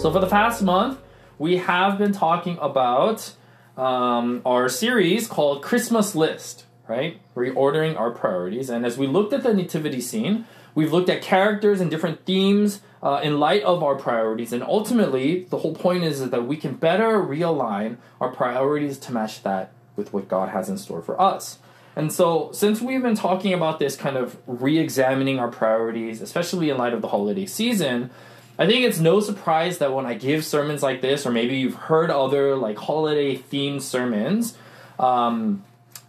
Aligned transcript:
So, 0.00 0.10
for 0.10 0.18
the 0.18 0.28
past 0.28 0.62
month, 0.62 0.98
we 1.38 1.58
have 1.58 1.98
been 1.98 2.12
talking 2.12 2.56
about 2.62 3.34
um, 3.76 4.40
our 4.46 4.70
series 4.70 5.26
called 5.26 5.62
Christmas 5.62 6.14
List, 6.14 6.64
right? 6.88 7.20
Reordering 7.36 8.00
our 8.00 8.10
priorities. 8.10 8.70
And 8.70 8.86
as 8.86 8.96
we 8.96 9.06
looked 9.06 9.34
at 9.34 9.42
the 9.42 9.52
nativity 9.52 10.00
scene, 10.00 10.46
we've 10.74 10.90
looked 10.90 11.10
at 11.10 11.20
characters 11.20 11.82
and 11.82 11.90
different 11.90 12.24
themes 12.24 12.80
uh, 13.02 13.20
in 13.22 13.38
light 13.38 13.62
of 13.64 13.82
our 13.82 13.94
priorities. 13.94 14.54
And 14.54 14.62
ultimately, 14.62 15.44
the 15.50 15.58
whole 15.58 15.74
point 15.74 16.02
is, 16.04 16.22
is 16.22 16.30
that 16.30 16.46
we 16.46 16.56
can 16.56 16.76
better 16.76 17.18
realign 17.18 17.98
our 18.22 18.30
priorities 18.30 18.98
to 19.00 19.12
match 19.12 19.42
that 19.42 19.70
with 19.96 20.14
what 20.14 20.28
God 20.28 20.48
has 20.48 20.70
in 20.70 20.78
store 20.78 21.02
for 21.02 21.20
us. 21.20 21.58
And 21.94 22.10
so, 22.10 22.52
since 22.52 22.80
we've 22.80 23.02
been 23.02 23.16
talking 23.16 23.52
about 23.52 23.78
this 23.78 23.96
kind 23.96 24.16
of 24.16 24.38
re 24.46 24.78
examining 24.78 25.38
our 25.38 25.48
priorities, 25.48 26.22
especially 26.22 26.70
in 26.70 26.78
light 26.78 26.94
of 26.94 27.02
the 27.02 27.08
holiday 27.08 27.44
season, 27.44 28.10
I 28.60 28.66
think 28.66 28.84
it's 28.84 29.00
no 29.00 29.20
surprise 29.20 29.78
that 29.78 29.94
when 29.94 30.04
I 30.04 30.12
give 30.12 30.44
sermons 30.44 30.82
like 30.82 31.00
this, 31.00 31.24
or 31.24 31.30
maybe 31.30 31.56
you've 31.56 31.76
heard 31.76 32.10
other 32.10 32.56
like 32.56 32.76
holiday 32.76 33.38
themed 33.38 33.80
sermons, 33.80 34.54
um, 34.98 35.64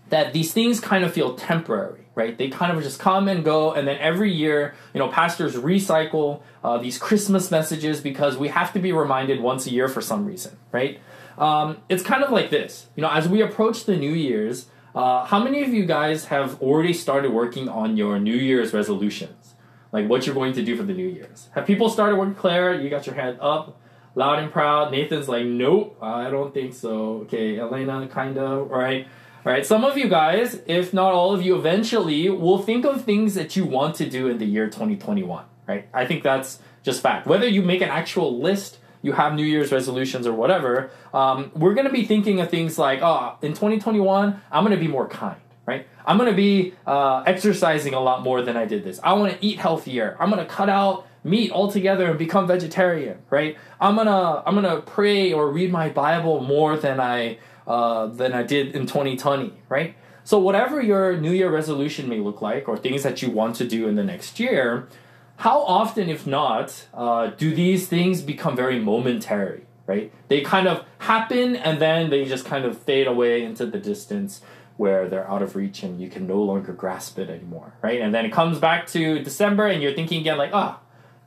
that 0.10 0.34
these 0.34 0.52
things 0.52 0.82
kind 0.82 1.06
of 1.06 1.14
feel 1.14 1.36
temporary, 1.36 2.02
right? 2.14 2.38
They 2.38 2.50
kind 2.50 2.78
of 2.78 2.84
just 2.84 3.00
come 3.00 3.30
and 3.30 3.46
go, 3.46 3.72
and 3.72 3.88
then 3.88 3.98
every 4.00 4.34
year, 4.34 4.76
you 4.94 5.00
know, 5.00 5.08
pastors 5.08 5.56
recycle 5.56 6.42
uh, 6.62 6.78
these 6.78 6.98
Christmas 6.98 7.52
messages 7.52 8.02
because 8.02 8.36
we 8.36 8.50
have 8.50 8.74
to 8.74 8.80
be 8.80 8.92
reminded 8.92 9.40
once 9.40 9.66
a 9.66 9.70
year 9.70 9.88
for 9.88 10.02
some 10.02 10.26
reason, 10.26 10.58
right? 10.74 11.00
Um, 11.38 11.78
it's 11.88 12.04
kind 12.04 12.22
of 12.22 12.32
like 12.32 12.50
this, 12.50 12.88
you 12.98 13.02
know, 13.02 13.10
as 13.10 13.30
we 13.30 13.42
approach 13.42 13.86
the 13.86 13.96
New 13.96 14.14
Year's. 14.14 14.66
Uh, 14.94 15.24
how 15.24 15.42
many 15.42 15.64
of 15.64 15.70
you 15.70 15.86
guys 15.86 16.26
have 16.26 16.62
already 16.62 16.92
started 16.92 17.32
working 17.32 17.70
on 17.70 17.96
your 17.96 18.20
New 18.20 18.36
Year's 18.36 18.74
resolutions? 18.74 19.41
Like 19.92 20.08
what 20.08 20.26
you're 20.26 20.36
going 20.36 20.54
to 20.54 20.64
do 20.64 20.76
for 20.76 20.84
the 20.84 20.94
New 20.94 21.08
Year's. 21.08 21.50
Have 21.54 21.66
people 21.66 21.90
started 21.90 22.16
working? 22.16 22.36
Claire, 22.36 22.80
you 22.80 22.90
got 22.90 23.06
your 23.06 23.16
hand 23.16 23.38
up, 23.42 23.80
loud 24.16 24.40
and 24.40 24.52
proud. 24.52 24.92
Nathan's 24.92 25.28
like, 25.28 25.46
nope, 25.46 25.98
I 26.02 26.30
don't 26.30 26.54
think 26.54 26.74
so. 26.74 27.22
Okay, 27.24 27.60
Elena, 27.60 28.08
kind 28.08 28.38
of. 28.38 28.70
Right. 28.70 29.08
All 29.44 29.52
right, 29.52 29.66
some 29.66 29.84
of 29.84 29.98
you 29.98 30.08
guys, 30.08 30.62
if 30.68 30.94
not 30.94 31.14
all 31.14 31.34
of 31.34 31.42
you, 31.42 31.56
eventually 31.56 32.30
will 32.30 32.62
think 32.62 32.86
of 32.86 33.04
things 33.04 33.34
that 33.34 33.56
you 33.56 33.66
want 33.66 33.96
to 33.96 34.08
do 34.08 34.28
in 34.28 34.38
the 34.38 34.46
year 34.46 34.68
2021, 34.68 35.46
right? 35.68 35.88
I 35.92 36.06
think 36.06 36.22
that's 36.22 36.60
just 36.84 37.02
fact. 37.02 37.26
Whether 37.26 37.48
you 37.48 37.64
make 37.64 37.82
an 37.82 37.90
actual 37.90 38.40
list, 38.40 38.78
you 39.02 39.14
have 39.14 39.34
New 39.34 39.44
Year's 39.44 39.72
resolutions 39.72 40.28
or 40.28 40.34
whatever, 40.34 40.92
um, 41.12 41.52
we're 41.56 41.74
going 41.74 41.88
to 41.88 41.92
be 41.92 42.06
thinking 42.06 42.40
of 42.40 42.52
things 42.52 42.78
like, 42.78 43.00
oh, 43.02 43.38
in 43.42 43.54
2021, 43.54 44.40
I'm 44.52 44.64
going 44.64 44.78
to 44.78 44.80
be 44.80 44.88
more 44.88 45.08
kind 45.08 45.42
right? 45.72 45.88
I'm 46.06 46.18
gonna 46.18 46.34
be 46.34 46.74
uh, 46.86 47.24
exercising 47.26 47.94
a 47.94 48.00
lot 48.00 48.24
more 48.24 48.42
than 48.42 48.58
I 48.58 48.66
did 48.66 48.84
this. 48.84 49.00
I 49.04 49.14
want 49.14 49.34
to 49.34 49.46
eat 49.46 49.58
healthier. 49.58 50.18
I'm 50.20 50.30
gonna 50.30 50.46
cut 50.46 50.70
out 50.70 51.08
meat 51.24 51.52
altogether 51.52 52.10
and 52.10 52.18
become 52.20 52.46
vegetarian, 52.48 53.20
right? 53.30 53.58
I'm 53.80 53.96
gonna 53.96 54.44
I'm 54.46 54.56
gonna 54.56 54.82
pray 54.82 55.32
or 55.32 55.50
read 55.50 55.72
my 55.72 55.88
Bible 55.90 56.42
more 56.42 56.78
than 56.78 57.00
I 57.00 57.38
uh, 57.66 58.08
than 58.08 58.34
I 58.34 58.44
did 58.44 58.76
in 58.76 58.86
2020, 58.86 59.54
right? 59.70 59.96
So 60.24 60.38
whatever 60.40 60.82
your 60.82 61.18
New 61.18 61.32
Year 61.32 61.50
resolution 61.50 62.10
may 62.10 62.20
look 62.20 62.42
like, 62.42 62.68
or 62.68 62.78
things 62.78 63.04
that 63.04 63.22
you 63.22 63.32
want 63.32 63.56
to 63.58 63.68
do 63.68 63.88
in 63.88 63.96
the 63.96 64.04
next 64.04 64.40
year, 64.40 64.88
how 65.38 65.62
often, 65.62 66.10
if 66.10 66.28
not, 66.28 66.88
uh, 66.94 67.28
do 67.28 67.56
these 67.56 67.88
things 67.88 68.22
become 68.22 68.56
very 68.56 68.80
momentary? 68.80 69.64
Right? 69.88 70.12
They 70.28 70.42
kind 70.42 70.68
of 70.68 70.86
happen 71.00 71.56
and 71.56 71.82
then 71.82 72.10
they 72.12 72.24
just 72.26 72.46
kind 72.46 72.66
of 72.66 72.78
fade 72.78 73.08
away 73.08 73.44
into 73.44 73.66
the 73.66 73.80
distance 73.80 74.42
where 74.82 75.08
they're 75.08 75.30
out 75.30 75.44
of 75.44 75.56
reach 75.56 75.84
and 75.84 76.02
you 76.02 76.10
can 76.10 76.26
no 76.26 76.42
longer 76.42 76.74
grasp 76.74 77.20
it 77.20 77.30
anymore, 77.30 77.72
right? 77.84 78.02
And 78.02 78.12
then 78.16 78.26
it 78.26 78.32
comes 78.32 78.58
back 78.58 78.88
to 78.88 79.24
December 79.24 79.68
and 79.68 79.80
you're 79.80 79.94
thinking 79.94 80.22
again, 80.22 80.40
like, 80.40 80.50
ah, 80.54 80.80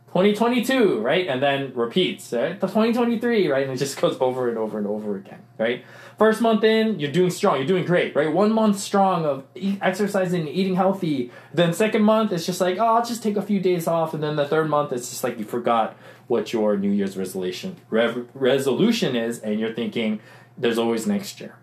2022, 0.09 0.99
right? 0.99 1.29
And 1.29 1.41
then 1.41 1.73
repeats, 1.73 2.33
right? 2.33 2.59
The 2.61 2.67
2023, 2.67 3.47
right? 3.47 3.63
And 3.63 3.73
it 3.73 3.77
just 3.77 4.01
goes 4.01 4.17
over 4.21 4.49
and 4.49 4.59
over 4.59 4.77
and 4.77 4.89
over 4.89 5.15
again, 5.15 5.39
right? 5.57 5.85
First 6.19 6.41
month 6.41 6.65
in, 6.65 6.99
you're 6.99 7.13
doing 7.13 7.31
strong, 7.31 7.59
you're 7.59 7.67
doing 7.67 7.85
great, 7.85 8.17
right? 8.17 8.33
One 8.33 8.53
month 8.53 8.81
strong 8.81 9.25
of 9.25 9.45
exercising, 9.81 10.49
eating 10.49 10.75
healthy. 10.75 11.31
Then 11.53 11.73
second 11.73 12.03
month, 12.03 12.33
it's 12.33 12.47
just 12.47 12.61
like, 12.61 12.79
oh, 12.79 12.87
I'll 12.87 13.05
just 13.05 13.23
take 13.23 13.37
a 13.37 13.43
few 13.43 13.61
days 13.61 13.87
off. 13.87 14.15
And 14.15 14.23
then 14.23 14.35
the 14.35 14.49
third 14.49 14.69
month, 14.69 14.93
it's 14.93 15.11
just 15.11 15.23
like 15.23 15.39
you 15.39 15.45
forgot 15.45 15.97
what 16.27 16.53
your 16.53 16.77
New 16.77 16.91
Year's 16.91 17.17
resolution 17.17 17.77
resolution 17.89 19.15
is, 19.15 19.39
and 19.39 19.61
you're 19.61 19.75
thinking, 19.75 20.19
there's 20.59 20.79
always 20.79 21.07
next 21.07 21.41
year, 21.41 21.57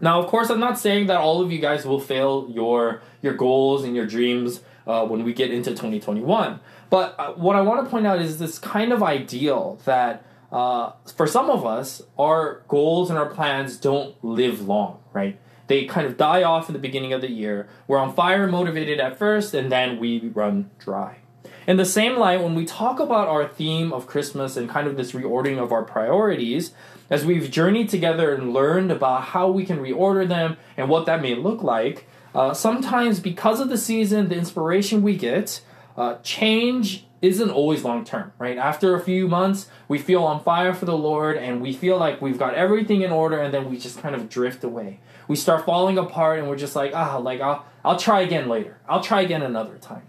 now, 0.00 0.20
of 0.20 0.26
course, 0.26 0.50
I'm 0.50 0.60
not 0.60 0.78
saying 0.78 1.06
that 1.06 1.16
all 1.18 1.40
of 1.40 1.50
you 1.50 1.58
guys 1.58 1.86
will 1.86 2.00
fail 2.00 2.48
your 2.50 3.02
your 3.22 3.34
goals 3.34 3.84
and 3.84 3.96
your 3.96 4.06
dreams 4.06 4.60
uh, 4.86 5.06
when 5.06 5.24
we 5.24 5.32
get 5.32 5.50
into 5.50 5.70
2021. 5.70 6.60
But 6.90 7.14
uh, 7.18 7.32
what 7.32 7.56
I 7.56 7.62
want 7.62 7.84
to 7.84 7.90
point 7.90 8.06
out 8.06 8.20
is 8.20 8.38
this 8.38 8.58
kind 8.58 8.92
of 8.92 9.02
ideal 9.02 9.78
that 9.84 10.24
uh, 10.52 10.92
for 11.16 11.26
some 11.26 11.50
of 11.50 11.66
us, 11.66 12.02
our 12.18 12.62
goals 12.68 13.10
and 13.10 13.18
our 13.18 13.26
plans 13.26 13.76
don't 13.76 14.22
live 14.22 14.66
long, 14.66 15.00
right? 15.12 15.38
They 15.66 15.86
kind 15.86 16.06
of 16.06 16.16
die 16.16 16.44
off 16.44 16.68
in 16.68 16.74
the 16.74 16.78
beginning 16.78 17.12
of 17.12 17.20
the 17.20 17.30
year. 17.30 17.68
We're 17.88 17.98
on 17.98 18.14
fire, 18.14 18.46
motivated 18.46 19.00
at 19.00 19.18
first, 19.18 19.52
and 19.54 19.72
then 19.72 19.98
we 19.98 20.28
run 20.28 20.70
dry. 20.78 21.18
In 21.66 21.78
the 21.78 21.84
same 21.84 22.16
light, 22.16 22.40
when 22.40 22.54
we 22.54 22.64
talk 22.64 23.00
about 23.00 23.26
our 23.26 23.48
theme 23.48 23.92
of 23.92 24.06
Christmas 24.06 24.56
and 24.56 24.70
kind 24.70 24.86
of 24.86 24.96
this 24.96 25.10
reordering 25.10 25.58
of 25.58 25.72
our 25.72 25.82
priorities, 25.82 26.72
as 27.10 27.26
we've 27.26 27.50
journeyed 27.50 27.88
together 27.88 28.32
and 28.32 28.52
learned 28.52 28.92
about 28.92 29.22
how 29.24 29.50
we 29.50 29.66
can 29.66 29.78
reorder 29.78 30.28
them 30.28 30.58
and 30.76 30.88
what 30.88 31.06
that 31.06 31.20
may 31.20 31.34
look 31.34 31.64
like, 31.64 32.06
uh, 32.36 32.54
sometimes 32.54 33.18
because 33.18 33.58
of 33.58 33.68
the 33.68 33.78
season, 33.78 34.28
the 34.28 34.36
inspiration 34.36 35.02
we 35.02 35.16
get, 35.16 35.60
uh, 35.96 36.18
change 36.22 37.04
isn't 37.20 37.50
always 37.50 37.82
long 37.82 38.04
term, 38.04 38.30
right? 38.38 38.58
After 38.58 38.94
a 38.94 39.00
few 39.00 39.26
months, 39.26 39.68
we 39.88 39.98
feel 39.98 40.22
on 40.22 40.44
fire 40.44 40.72
for 40.72 40.84
the 40.84 40.96
Lord 40.96 41.36
and 41.36 41.60
we 41.60 41.72
feel 41.72 41.98
like 41.98 42.22
we've 42.22 42.38
got 42.38 42.54
everything 42.54 43.02
in 43.02 43.10
order 43.10 43.40
and 43.40 43.52
then 43.52 43.68
we 43.68 43.76
just 43.76 43.98
kind 43.98 44.14
of 44.14 44.28
drift 44.28 44.62
away. 44.62 45.00
We 45.26 45.34
start 45.34 45.66
falling 45.66 45.98
apart 45.98 46.38
and 46.38 46.48
we're 46.48 46.58
just 46.58 46.76
like, 46.76 46.92
ah, 46.94 47.16
like 47.16 47.40
I'll, 47.40 47.64
I'll 47.84 47.98
try 47.98 48.20
again 48.20 48.48
later. 48.48 48.78
I'll 48.88 49.02
try 49.02 49.22
again 49.22 49.42
another 49.42 49.78
time. 49.78 50.02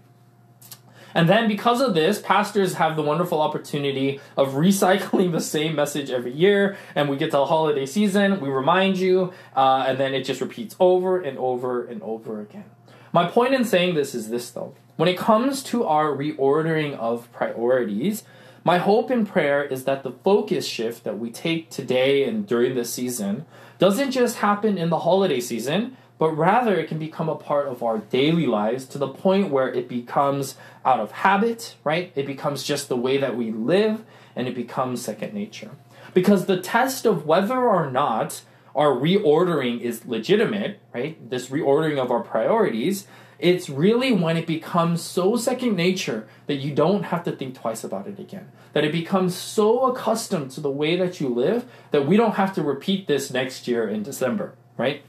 And 1.14 1.28
then 1.28 1.48
because 1.48 1.80
of 1.80 1.94
this, 1.94 2.20
pastors 2.20 2.74
have 2.74 2.96
the 2.96 3.02
wonderful 3.02 3.40
opportunity 3.40 4.20
of 4.36 4.54
recycling 4.54 5.32
the 5.32 5.40
same 5.40 5.74
message 5.74 6.10
every 6.10 6.32
year. 6.32 6.76
And 6.94 7.08
we 7.08 7.16
get 7.16 7.26
to 7.26 7.38
the 7.38 7.46
holiday 7.46 7.86
season, 7.86 8.40
we 8.40 8.48
remind 8.48 8.98
you, 8.98 9.32
uh, 9.56 9.84
and 9.88 9.98
then 9.98 10.14
it 10.14 10.24
just 10.24 10.40
repeats 10.40 10.76
over 10.78 11.20
and 11.20 11.38
over 11.38 11.84
and 11.84 12.02
over 12.02 12.40
again. 12.40 12.64
My 13.12 13.26
point 13.26 13.54
in 13.54 13.64
saying 13.64 13.94
this 13.94 14.14
is 14.14 14.28
this 14.28 14.50
though. 14.50 14.74
When 14.96 15.08
it 15.08 15.16
comes 15.16 15.62
to 15.64 15.84
our 15.84 16.08
reordering 16.08 16.96
of 16.98 17.30
priorities, 17.32 18.24
my 18.64 18.78
hope 18.78 19.10
and 19.10 19.26
prayer 19.26 19.64
is 19.64 19.84
that 19.84 20.02
the 20.02 20.10
focus 20.10 20.66
shift 20.66 21.04
that 21.04 21.18
we 21.18 21.30
take 21.30 21.70
today 21.70 22.24
and 22.24 22.46
during 22.46 22.74
this 22.74 22.92
season 22.92 23.46
doesn't 23.78 24.10
just 24.10 24.38
happen 24.38 24.76
in 24.76 24.90
the 24.90 25.00
holiday 25.00 25.40
season, 25.40 25.96
but 26.18 26.30
rather 26.32 26.74
it 26.74 26.88
can 26.88 26.98
become 26.98 27.28
a 27.28 27.36
part 27.36 27.68
of 27.68 27.82
our 27.82 27.98
daily 27.98 28.46
lives 28.46 28.84
to 28.86 28.98
the 28.98 29.08
point 29.08 29.50
where 29.50 29.72
it 29.72 29.88
becomes 29.88 30.56
out 30.84 30.98
of 30.98 31.12
habit, 31.12 31.76
right? 31.84 32.12
It 32.16 32.26
becomes 32.26 32.64
just 32.64 32.88
the 32.88 32.96
way 32.96 33.18
that 33.18 33.36
we 33.36 33.52
live 33.52 34.04
and 34.34 34.48
it 34.48 34.54
becomes 34.54 35.02
second 35.02 35.32
nature. 35.32 35.70
Because 36.14 36.46
the 36.46 36.60
test 36.60 37.06
of 37.06 37.26
whether 37.26 37.58
or 37.58 37.90
not 37.90 38.42
our 38.74 38.90
reordering 38.90 39.80
is 39.80 40.06
legitimate, 40.06 40.80
right? 40.92 41.30
This 41.30 41.48
reordering 41.48 41.98
of 41.98 42.10
our 42.10 42.20
priorities, 42.20 43.06
it's 43.38 43.70
really 43.70 44.12
when 44.12 44.36
it 44.36 44.46
becomes 44.46 45.00
so 45.00 45.36
second 45.36 45.76
nature 45.76 46.26
that 46.46 46.56
you 46.56 46.74
don't 46.74 47.04
have 47.04 47.22
to 47.24 47.32
think 47.32 47.54
twice 47.54 47.84
about 47.84 48.06
it 48.06 48.18
again. 48.18 48.50
That 48.72 48.84
it 48.84 48.92
becomes 48.92 49.34
so 49.36 49.86
accustomed 49.86 50.50
to 50.52 50.60
the 50.60 50.70
way 50.70 50.96
that 50.96 51.20
you 51.20 51.28
live 51.28 51.64
that 51.90 52.06
we 52.06 52.16
don't 52.16 52.34
have 52.34 52.54
to 52.54 52.62
repeat 52.62 53.06
this 53.06 53.30
next 53.30 53.68
year 53.68 53.88
in 53.88 54.02
December, 54.02 54.54
right? 54.76 55.02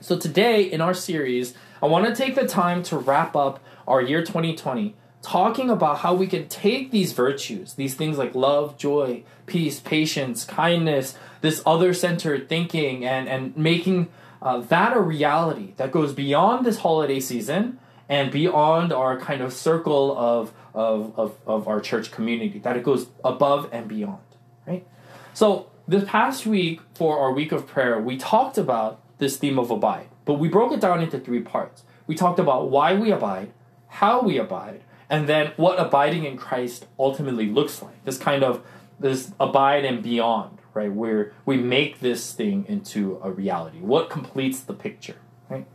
So 0.00 0.16
today 0.16 0.62
in 0.62 0.80
our 0.80 0.94
series, 0.94 1.54
I 1.82 1.86
want 1.86 2.06
to 2.06 2.14
take 2.14 2.34
the 2.36 2.46
time 2.46 2.82
to 2.84 2.98
wrap 2.98 3.34
up 3.34 3.60
our 3.86 4.00
year 4.00 4.20
2020 4.20 4.94
talking 5.22 5.68
about 5.70 5.98
how 5.98 6.14
we 6.14 6.28
can 6.28 6.46
take 6.46 6.92
these 6.92 7.12
virtues, 7.12 7.74
these 7.74 7.94
things 7.96 8.16
like 8.16 8.34
love, 8.36 8.78
joy, 8.78 9.24
peace, 9.46 9.80
patience, 9.80 10.44
kindness, 10.44 11.16
this 11.40 11.60
other 11.66 11.92
centered 11.92 12.48
thinking, 12.48 13.04
and, 13.04 13.28
and 13.28 13.56
making 13.56 14.08
uh, 14.46 14.60
that 14.60 14.96
a 14.96 15.00
reality 15.00 15.74
that 15.76 15.90
goes 15.90 16.12
beyond 16.12 16.64
this 16.64 16.78
holiday 16.78 17.18
season 17.18 17.80
and 18.08 18.30
beyond 18.30 18.92
our 18.92 19.18
kind 19.18 19.40
of 19.40 19.52
circle 19.52 20.16
of, 20.16 20.52
of, 20.72 21.18
of, 21.18 21.36
of 21.48 21.66
our 21.66 21.80
church 21.80 22.12
community, 22.12 22.60
that 22.60 22.76
it 22.76 22.84
goes 22.84 23.08
above 23.24 23.68
and 23.72 23.88
beyond, 23.88 24.22
right? 24.64 24.86
So, 25.34 25.68
this 25.88 26.04
past 26.04 26.46
week 26.46 26.80
for 26.94 27.18
our 27.18 27.32
week 27.32 27.50
of 27.50 27.66
prayer, 27.66 28.00
we 28.00 28.16
talked 28.16 28.56
about 28.56 29.00
this 29.18 29.36
theme 29.36 29.58
of 29.58 29.72
abide. 29.72 30.06
But 30.24 30.34
we 30.34 30.48
broke 30.48 30.72
it 30.72 30.80
down 30.80 31.02
into 31.02 31.18
three 31.18 31.40
parts. 31.40 31.82
We 32.06 32.14
talked 32.14 32.38
about 32.38 32.70
why 32.70 32.94
we 32.94 33.10
abide, 33.10 33.50
how 33.88 34.22
we 34.22 34.38
abide, 34.38 34.82
and 35.10 35.28
then 35.28 35.52
what 35.56 35.80
abiding 35.80 36.24
in 36.24 36.36
Christ 36.36 36.86
ultimately 37.00 37.46
looks 37.46 37.82
like. 37.82 38.04
This 38.04 38.16
kind 38.18 38.44
of 38.44 38.64
this 39.00 39.32
abide 39.40 39.84
and 39.84 40.04
beyond, 40.04 40.58
right? 40.76 40.92
Where 40.92 41.32
we 41.44 41.56
make 41.56 42.00
this 42.00 42.32
thing 42.32 42.66
into 42.68 43.18
a 43.22 43.32
reality. 43.32 43.78
What 43.78 44.10
completes 44.10 44.60
the 44.60 44.74
picture, 44.74 45.16
right? 45.48 45.66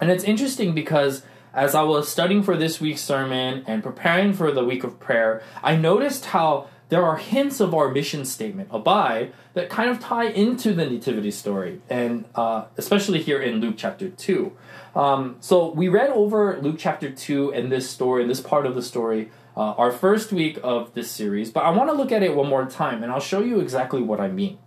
And 0.00 0.10
it's 0.10 0.24
interesting 0.24 0.74
because 0.74 1.22
as 1.54 1.74
I 1.74 1.82
was 1.82 2.08
studying 2.08 2.42
for 2.42 2.56
this 2.56 2.80
week's 2.80 3.02
sermon 3.02 3.62
and 3.66 3.82
preparing 3.82 4.32
for 4.32 4.50
the 4.50 4.64
week 4.64 4.84
of 4.84 4.98
prayer, 4.98 5.42
I 5.62 5.76
noticed 5.76 6.26
how 6.26 6.68
there 6.88 7.04
are 7.04 7.16
hints 7.16 7.60
of 7.60 7.74
our 7.74 7.90
mission 7.90 8.24
statement, 8.24 8.68
abide, 8.70 9.32
that 9.54 9.68
kind 9.68 9.90
of 9.90 9.98
tie 9.98 10.28
into 10.28 10.72
the 10.72 10.86
nativity 10.86 11.30
story, 11.30 11.80
and 11.90 12.26
uh, 12.34 12.66
especially 12.76 13.20
here 13.20 13.40
in 13.40 13.56
Luke 13.56 13.74
chapter 13.76 14.08
2. 14.08 14.52
Um, 14.94 15.36
so 15.40 15.72
we 15.72 15.88
read 15.88 16.10
over 16.10 16.58
Luke 16.60 16.76
chapter 16.78 17.10
2 17.10 17.52
and 17.52 17.72
this 17.72 17.90
story, 17.90 18.26
this 18.26 18.40
part 18.40 18.66
of 18.66 18.74
the 18.74 18.82
story, 18.82 19.30
uh, 19.56 19.72
our 19.78 19.90
first 19.90 20.32
week 20.32 20.58
of 20.62 20.92
this 20.94 21.10
series, 21.10 21.50
but 21.50 21.64
I 21.64 21.70
want 21.70 21.88
to 21.90 21.96
look 21.96 22.12
at 22.12 22.22
it 22.22 22.36
one 22.36 22.48
more 22.48 22.66
time, 22.66 23.02
and 23.02 23.10
I'll 23.10 23.20
show 23.20 23.40
you 23.40 23.60
exactly 23.60 24.02
what 24.02 24.20
I 24.20 24.28
mean. 24.28 24.58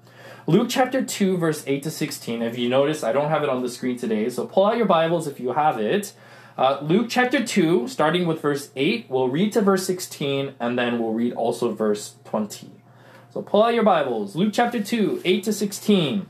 Luke 0.48 0.68
chapter 0.70 1.04
2, 1.04 1.38
verse 1.38 1.64
8 1.68 1.84
to 1.84 1.92
16. 1.92 2.42
If 2.42 2.58
you 2.58 2.70
notice, 2.70 3.04
I 3.04 3.12
don't 3.12 3.30
have 3.30 3.44
it 3.44 3.50
on 3.50 3.62
the 3.62 3.70
screen 3.70 3.98
today, 3.98 4.30
so 4.30 4.48
pull 4.48 4.66
out 4.66 4.78
your 4.78 4.88
Bibles 4.88 5.28
if 5.28 5.40
you 5.40 5.54
have 5.54 5.78
it. 5.78 6.14
Uh, 6.58 6.80
Luke 6.82 7.06
chapter 7.08 7.46
2, 7.46 7.88
starting 7.88 8.26
with 8.26 8.42
verse 8.42 8.72
8, 8.76 9.06
we'll 9.10 9.30
read 9.30 9.54
to 9.54 9.62
verse 9.62 9.86
16, 9.86 10.56
and 10.60 10.78
then 10.78 10.98
we'll 10.98 11.14
read 11.14 11.34
also 11.34 11.72
verse 11.72 12.16
20. 12.26 12.72
So 13.32 13.44
pull 13.44 13.62
out 13.62 13.76
your 13.76 13.84
Bibles. 13.84 14.36
Luke 14.36 14.52
chapter 14.52 14.84
2, 14.84 15.22
8 15.24 15.44
to 15.44 15.54
16. 15.54 16.26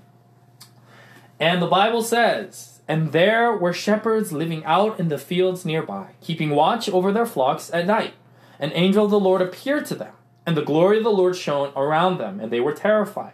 And 1.40 1.62
the 1.62 1.68
Bible 1.68 2.04
says, 2.04 2.82
And 2.90 3.14
there 3.14 3.54
were 3.54 3.72
shepherds 3.72 4.34
living 4.34 4.66
out 4.66 5.00
in 5.00 5.08
the 5.08 5.18
fields 5.18 5.64
nearby, 5.64 6.10
keeping 6.20 6.50
watch 6.50 6.90
over 6.90 7.14
their 7.14 7.26
flocks 7.26 7.72
at 7.74 7.88
night. 7.88 8.14
An 8.60 8.72
angel 8.74 9.06
of 9.06 9.12
the 9.12 9.20
Lord 9.20 9.42
appeared 9.42 9.86
to 9.88 9.96
them, 9.96 10.14
and 10.46 10.58
the 10.58 10.62
glory 10.62 10.98
of 10.98 11.04
the 11.04 11.10
Lord 11.10 11.36
shone 11.36 11.72
around 11.76 12.18
them, 12.18 12.40
and 12.40 12.52
they 12.52 12.60
were 12.60 12.74
terrified. 12.74 13.34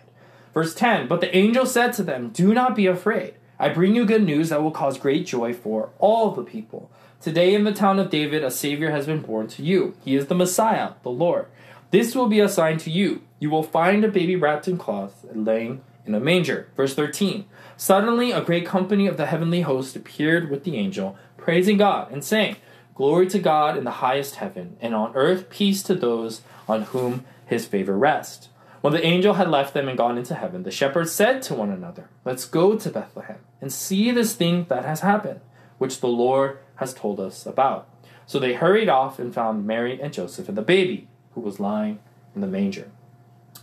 Verse 0.53 0.73
10 0.75 1.07
But 1.07 1.21
the 1.21 1.35
angel 1.35 1.65
said 1.65 1.93
to 1.93 2.03
them, 2.03 2.29
Do 2.29 2.53
not 2.53 2.75
be 2.75 2.87
afraid. 2.87 3.35
I 3.57 3.69
bring 3.69 3.95
you 3.95 4.05
good 4.05 4.23
news 4.23 4.49
that 4.49 4.61
will 4.61 4.71
cause 4.71 4.97
great 4.97 5.25
joy 5.25 5.53
for 5.53 5.89
all 5.97 6.31
the 6.31 6.43
people. 6.43 6.91
Today 7.21 7.55
in 7.55 7.63
the 7.63 7.73
town 7.73 7.99
of 7.99 8.09
David, 8.09 8.43
a 8.43 8.51
Savior 8.51 8.91
has 8.91 9.05
been 9.05 9.21
born 9.21 9.47
to 9.47 9.63
you. 9.63 9.95
He 10.03 10.15
is 10.15 10.27
the 10.27 10.35
Messiah, 10.35 10.91
the 11.03 11.09
Lord. 11.09 11.47
This 11.91 12.13
will 12.13 12.27
be 12.27 12.39
a 12.39 12.49
sign 12.49 12.77
to 12.79 12.91
you. 12.91 13.21
You 13.39 13.49
will 13.49 13.63
find 13.63 14.03
a 14.03 14.09
baby 14.09 14.35
wrapped 14.35 14.67
in 14.67 14.77
cloth 14.77 15.25
and 15.31 15.45
laying 15.45 15.81
in 16.05 16.13
a 16.13 16.19
manger. 16.19 16.69
Verse 16.75 16.93
13. 16.93 17.45
Suddenly, 17.77 18.31
a 18.31 18.41
great 18.41 18.65
company 18.65 19.07
of 19.07 19.17
the 19.17 19.25
heavenly 19.25 19.61
host 19.61 19.95
appeared 19.95 20.49
with 20.49 20.63
the 20.63 20.77
angel, 20.77 21.17
praising 21.37 21.77
God 21.77 22.11
and 22.11 22.23
saying, 22.23 22.57
Glory 22.95 23.27
to 23.27 23.39
God 23.39 23.77
in 23.77 23.83
the 23.83 23.91
highest 23.91 24.35
heaven, 24.35 24.77
and 24.79 24.95
on 24.95 25.13
earth 25.15 25.49
peace 25.49 25.83
to 25.83 25.93
those 25.93 26.41
on 26.67 26.83
whom 26.83 27.25
his 27.45 27.65
favor 27.65 27.97
rests. 27.97 28.47
When 28.79 28.93
the 28.93 29.05
angel 29.05 29.33
had 29.33 29.49
left 29.49 29.73
them 29.73 29.89
and 29.89 29.97
gone 29.97 30.17
into 30.17 30.33
heaven, 30.33 30.63
the 30.63 30.71
shepherds 30.71 31.11
said 31.11 31.41
to 31.43 31.53
one 31.53 31.71
another, 31.71 32.09
Let's 32.23 32.45
go 32.45 32.77
to 32.77 32.89
Bethlehem 32.89 33.39
and 33.59 33.73
see 33.73 34.11
this 34.11 34.33
thing 34.33 34.65
that 34.69 34.85
has 34.85 35.01
happened, 35.01 35.41
which 35.77 35.99
the 35.99 36.07
Lord 36.07 36.59
has 36.75 36.93
told 36.93 37.19
us 37.19 37.45
about. 37.45 37.89
So 38.25 38.39
they 38.39 38.53
hurried 38.53 38.87
off 38.87 39.19
and 39.19 39.33
found 39.33 39.67
Mary 39.67 39.99
and 40.01 40.13
Joseph 40.13 40.47
and 40.47 40.57
the 40.57 40.61
baby, 40.61 41.07
who 41.33 41.41
was 41.41 41.59
lying 41.59 41.99
in 42.33 42.41
the 42.41 42.47
manger. 42.47 42.91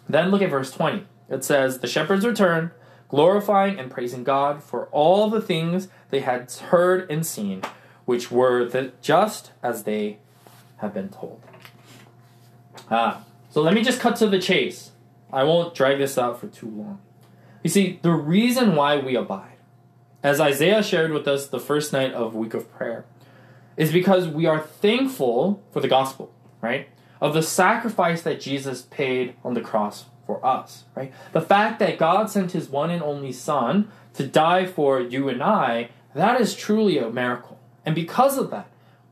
Then 0.08 0.30
look 0.30 0.42
at 0.42 0.50
verse 0.50 0.70
20. 0.70 1.06
It 1.30 1.42
says, 1.42 1.78
The 1.78 1.86
shepherds 1.86 2.26
returned, 2.26 2.70
glorifying 3.08 3.78
and 3.78 3.90
praising 3.90 4.24
God 4.24 4.62
for 4.62 4.86
all 4.86 5.30
the 5.30 5.40
things 5.40 5.88
they 6.10 6.20
had 6.20 6.50
heard 6.50 7.10
and 7.10 7.24
seen, 7.24 7.62
which 8.04 8.30
were 8.30 8.64
the, 8.64 8.92
just 9.00 9.52
as 9.62 9.84
they 9.84 10.18
have 10.78 10.92
been 10.92 11.08
told. 11.08 11.40
Ah, 12.90 13.24
so 13.50 13.62
let 13.62 13.74
me 13.74 13.82
just 13.82 14.00
cut 14.00 14.16
to 14.16 14.26
the 14.26 14.38
chase. 14.38 14.92
I 15.32 15.44
won't 15.44 15.74
drag 15.74 15.98
this 15.98 16.18
out 16.18 16.40
for 16.40 16.48
too 16.48 16.68
long. 16.68 17.00
You 17.62 17.70
see, 17.70 18.00
the 18.02 18.12
reason 18.12 18.74
why 18.74 18.98
we 18.98 19.14
abide, 19.14 19.56
as 20.22 20.40
Isaiah 20.40 20.82
shared 20.82 21.12
with 21.12 21.28
us 21.28 21.46
the 21.46 21.60
first 21.60 21.92
night 21.92 22.12
of 22.12 22.34
week 22.34 22.54
of 22.54 22.70
prayer, 22.72 23.04
is 23.76 23.92
because 23.92 24.28
we 24.28 24.46
are 24.46 24.60
thankful 24.60 25.62
for 25.70 25.80
the 25.80 25.88
gospel, 25.88 26.32
right? 26.60 26.88
Of 27.20 27.34
the 27.34 27.42
sacrifice 27.42 28.22
that 28.22 28.40
Jesus 28.40 28.82
paid 28.82 29.34
on 29.44 29.54
the 29.54 29.60
cross 29.60 30.06
for 30.26 30.44
us, 30.44 30.84
right? 30.94 31.12
The 31.32 31.40
fact 31.40 31.78
that 31.78 31.98
God 31.98 32.30
sent 32.30 32.52
his 32.52 32.68
one 32.68 32.90
and 32.90 33.02
only 33.02 33.32
son 33.32 33.90
to 34.14 34.26
die 34.26 34.66
for 34.66 35.00
you 35.00 35.28
and 35.28 35.42
I, 35.42 35.90
that 36.14 36.40
is 36.40 36.54
truly 36.54 36.98
a 36.98 37.10
miracle. 37.10 37.51
And 37.84 37.94
because 37.94 38.38
of 38.38 38.50
that, 38.50 38.68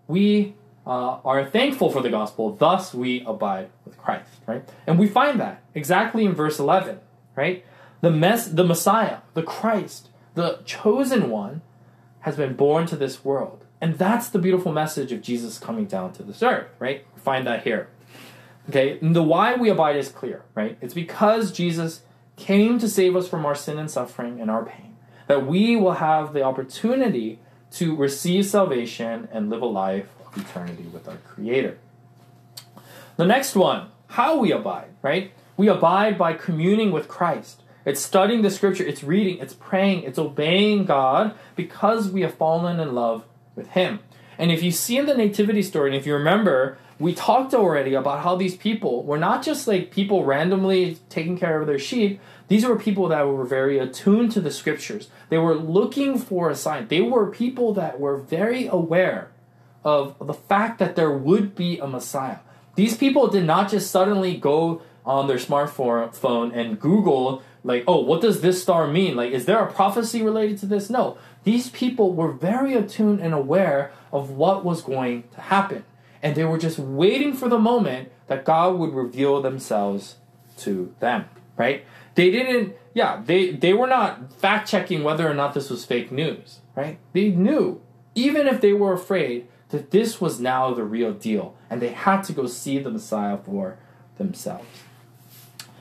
we 0.07 0.55
uh, 0.87 1.19
are 1.25 1.45
thankful 1.45 1.91
for 1.91 2.03
the 2.03 2.11
gospel, 2.11 2.55
thus 2.55 2.95
we 2.95 3.23
abide 3.27 3.71
with 3.85 3.99
Christ, 3.99 4.31
right? 4.47 4.69
And 4.87 4.99
we 4.99 5.07
find 5.07 5.41
that 5.41 5.63
exactly 5.75 6.25
in 6.25 6.35
verse 6.35 6.59
11, 6.59 7.01
right? 7.37 7.65
The, 8.01 8.11
mess, 8.11 8.49
the 8.49 8.65
Messiah, 8.65 9.19
the 9.35 9.43
Christ, 9.43 10.09
the 10.35 10.61
chosen 10.65 11.31
one, 11.31 11.63
has 12.21 12.37
been 12.37 12.55
born 12.55 12.87
to 12.87 12.97
this 12.97 13.25
world. 13.25 13.65
And 13.81 13.99
that's 13.99 14.29
the 14.29 14.39
beautiful 14.39 14.73
message 14.73 15.11
of 15.13 15.23
Jesus 15.23 15.59
coming 15.59 15.87
down 15.87 16.13
to 16.15 16.23
this 16.23 16.43
earth, 16.43 16.69
right? 16.79 17.07
We 17.15 17.21
find 17.21 17.47
that 17.47 17.63
here. 17.65 17.89
Okay, 18.69 18.99
and 19.01 19.17
the 19.17 19.23
why 19.23 19.55
we 19.55 19.71
abide 19.71 19.97
is 19.97 20.11
clear, 20.11 20.45
right? 20.55 20.77
It's 20.81 20.95
because 20.95 21.51
Jesus 21.51 22.03
came 22.37 22.79
to 22.79 22.89
save 22.89 23.17
us 23.17 23.29
from 23.29 23.45
our 23.47 23.55
sin 23.55 23.79
and 23.79 23.91
suffering 23.91 24.41
and 24.41 24.51
our 24.51 24.65
pain, 24.65 24.97
that 25.29 25.47
we 25.47 25.77
will 25.77 25.95
have 25.95 26.33
the 26.33 26.43
opportunity 26.43 27.39
to 27.73 27.95
receive 27.95 28.47
salvation 28.47 29.29
and 29.33 29.51
live 29.51 29.63
a 29.63 29.67
life 29.67 30.09
of 30.27 30.37
eternity 30.37 30.85
with 30.93 31.09
our 31.09 31.17
Creator. 31.19 31.79
The 33.17 33.27
next 33.27 33.55
one, 33.55 33.89
how 34.09 34.39
we 34.39 34.53
abide, 34.53 34.89
right? 35.03 35.33
We 35.57 35.69
abide 35.69 36.17
by 36.17 36.33
communing 36.33 36.91
with 36.91 37.09
Christ. 37.09 37.63
It's 37.85 38.01
studying 38.01 38.43
the 38.43 38.51
scripture, 38.51 38.85
it's 38.85 39.03
reading, 39.03 39.39
it's 39.39 39.55
praying, 39.55 40.03
it's 40.03 40.19
obeying 40.19 40.85
God 40.85 41.35
because 41.57 42.11
we 42.11 42.23
have 42.23 42.35
fallen 42.35 42.79
in 42.79 42.95
love 42.95 43.25
with 43.55 43.69
Him. 43.69 44.01
And 44.39 44.51
if 44.51 44.63
you 44.63 44.71
see 44.71 44.97
in 44.97 45.07
the 45.07 45.15
nativity 45.15 45.63
story, 45.63 45.91
and 45.91 45.97
if 45.97 46.07
you 46.07 46.15
remember, 46.15 46.79
we 46.99 47.15
talked 47.15 47.55
already 47.55 47.95
about 47.95 48.23
how 48.23 48.37
these 48.37 48.55
people 48.55 49.03
were 49.05 49.19
not 49.19 49.43
just 49.43 49.67
like 49.67 49.91
people 49.91 50.25
randomly 50.25 50.99
taking 51.09 51.39
care 51.39 51.61
of 51.61 51.67
their 51.67 51.79
sheep. 51.79 52.21
These 52.50 52.67
were 52.67 52.75
people 52.75 53.06
that 53.08 53.29
were 53.29 53.44
very 53.44 53.79
attuned 53.79 54.32
to 54.32 54.41
the 54.41 54.50
scriptures. 54.50 55.08
They 55.29 55.38
were 55.38 55.55
looking 55.55 56.19
for 56.19 56.50
a 56.50 56.56
sign. 56.56 56.88
They 56.88 57.00
were 57.00 57.31
people 57.31 57.73
that 57.75 58.00
were 58.00 58.17
very 58.17 58.67
aware 58.67 59.31
of 59.85 60.17
the 60.19 60.35
fact 60.35 60.81
that 60.81 60.97
there 60.97 61.12
would 61.12 61.55
be 61.55 61.79
a 61.79 61.87
Messiah. 61.87 62.38
These 62.75 62.97
people 62.97 63.29
did 63.29 63.44
not 63.44 63.70
just 63.70 63.88
suddenly 63.88 64.37
go 64.37 64.82
on 65.06 65.29
their 65.29 65.37
smartphone 65.37 66.52
and 66.52 66.81
Google, 66.81 67.41
like, 67.62 67.85
oh, 67.87 68.00
what 68.00 68.20
does 68.20 68.41
this 68.41 68.61
star 68.61 68.88
mean? 68.88 69.14
Like, 69.14 69.31
is 69.31 69.44
there 69.44 69.61
a 69.61 69.73
prophecy 69.73 70.20
related 70.20 70.58
to 70.58 70.67
this? 70.67 70.91
No. 70.91 71.19
These 71.44 71.70
people 71.70 72.14
were 72.14 72.32
very 72.32 72.75
attuned 72.75 73.21
and 73.21 73.33
aware 73.33 73.92
of 74.12 74.30
what 74.30 74.64
was 74.64 74.83
going 74.83 75.23
to 75.35 75.40
happen. 75.40 75.85
And 76.21 76.35
they 76.35 76.45
were 76.45 76.59
just 76.59 76.80
waiting 76.80 77.33
for 77.33 77.49
the 77.49 77.61
moment 77.61 78.11
that 78.26 78.45
God 78.45 78.76
would 78.76 78.92
reveal 78.92 79.40
themselves 79.40 80.16
to 80.59 80.92
them, 80.99 81.26
right? 81.57 81.85
They 82.21 82.31
didn't, 82.31 82.77
yeah, 82.93 83.23
they, 83.25 83.53
they 83.53 83.73
were 83.73 83.87
not 83.87 84.31
fact 84.35 84.69
checking 84.69 85.03
whether 85.03 85.27
or 85.27 85.33
not 85.33 85.55
this 85.55 85.71
was 85.71 85.87
fake 85.87 86.12
news, 86.12 86.59
right? 86.77 86.99
They 87.15 87.31
knew, 87.31 87.81
even 88.15 88.47
if 88.47 88.61
they 88.61 88.75
were 88.75 88.93
afraid, 88.93 89.49
that 89.71 89.91
this 89.91 90.21
was 90.21 90.39
now 90.39 90.75
the 90.75 90.85
real 90.85 91.15
deal, 91.15 91.55
and 91.71 91.81
they 91.81 91.93
had 91.93 92.21
to 92.25 92.35
go 92.35 92.47
see 92.47 92.79
the 92.79 92.91
Messiah 92.91 93.39
for 93.39 93.79
themselves. 94.19 94.67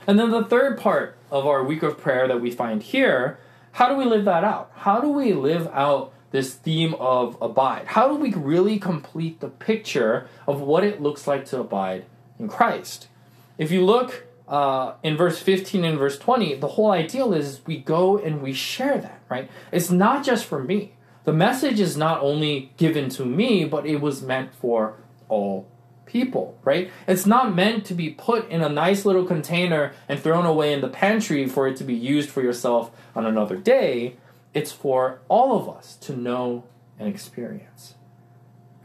And 0.07 0.17
then 0.17 0.31
the 0.31 0.45
third 0.45 0.79
part 0.79 1.17
of 1.29 1.45
our 1.45 1.61
week 1.61 1.83
of 1.83 1.97
prayer 1.97 2.25
that 2.29 2.39
we 2.39 2.51
find 2.51 2.83
here 2.83 3.37
how 3.73 3.89
do 3.89 3.95
we 3.95 4.05
live 4.05 4.23
that 4.23 4.45
out? 4.45 4.71
How 4.75 5.01
do 5.01 5.09
we 5.09 5.33
live 5.33 5.67
out 5.73 6.13
this 6.31 6.53
theme 6.53 6.93
of 6.93 7.37
abide? 7.41 7.87
How 7.87 8.07
do 8.07 8.15
we 8.15 8.33
really 8.33 8.79
complete 8.79 9.41
the 9.41 9.49
picture 9.49 10.29
of 10.47 10.61
what 10.61 10.85
it 10.85 11.01
looks 11.01 11.27
like 11.27 11.43
to 11.47 11.59
abide 11.59 12.05
in 12.39 12.47
Christ? 12.47 13.09
If 13.57 13.71
you 13.71 13.85
look 13.85 14.23
uh, 14.49 14.95
in 15.03 15.15
verse 15.15 15.39
15 15.39 15.85
and 15.85 15.97
verse 15.97 16.17
20, 16.17 16.55
the 16.55 16.67
whole 16.67 16.91
ideal 16.91 17.33
is 17.33 17.61
we 17.65 17.77
go 17.77 18.17
and 18.17 18.41
we 18.41 18.51
share 18.51 18.97
that, 18.97 19.21
right? 19.29 19.49
It's 19.71 19.89
not 19.89 20.25
just 20.25 20.45
for 20.45 20.61
me 20.61 20.93
the 21.29 21.33
message 21.33 21.79
is 21.79 21.95
not 21.95 22.21
only 22.21 22.71
given 22.77 23.07
to 23.09 23.23
me, 23.23 23.63
but 23.63 23.85
it 23.85 24.01
was 24.01 24.23
meant 24.23 24.51
for 24.51 24.95
all 25.27 25.67
people, 26.07 26.57
right? 26.63 26.89
It's 27.07 27.27
not 27.27 27.53
meant 27.53 27.85
to 27.85 27.93
be 27.93 28.09
put 28.09 28.49
in 28.49 28.61
a 28.61 28.69
nice 28.69 29.05
little 29.05 29.25
container 29.25 29.93
and 30.07 30.19
thrown 30.19 30.47
away 30.47 30.73
in 30.73 30.81
the 30.81 30.87
pantry 30.87 31.47
for 31.47 31.67
it 31.67 31.77
to 31.77 31.83
be 31.83 31.93
used 31.93 32.31
for 32.31 32.41
yourself 32.41 32.89
on 33.15 33.27
another 33.27 33.57
day. 33.57 34.15
It's 34.55 34.71
for 34.71 35.19
all 35.27 35.55
of 35.55 35.69
us 35.69 35.95
to 35.97 36.15
know 36.15 36.63
and 36.97 37.07
experience, 37.07 37.93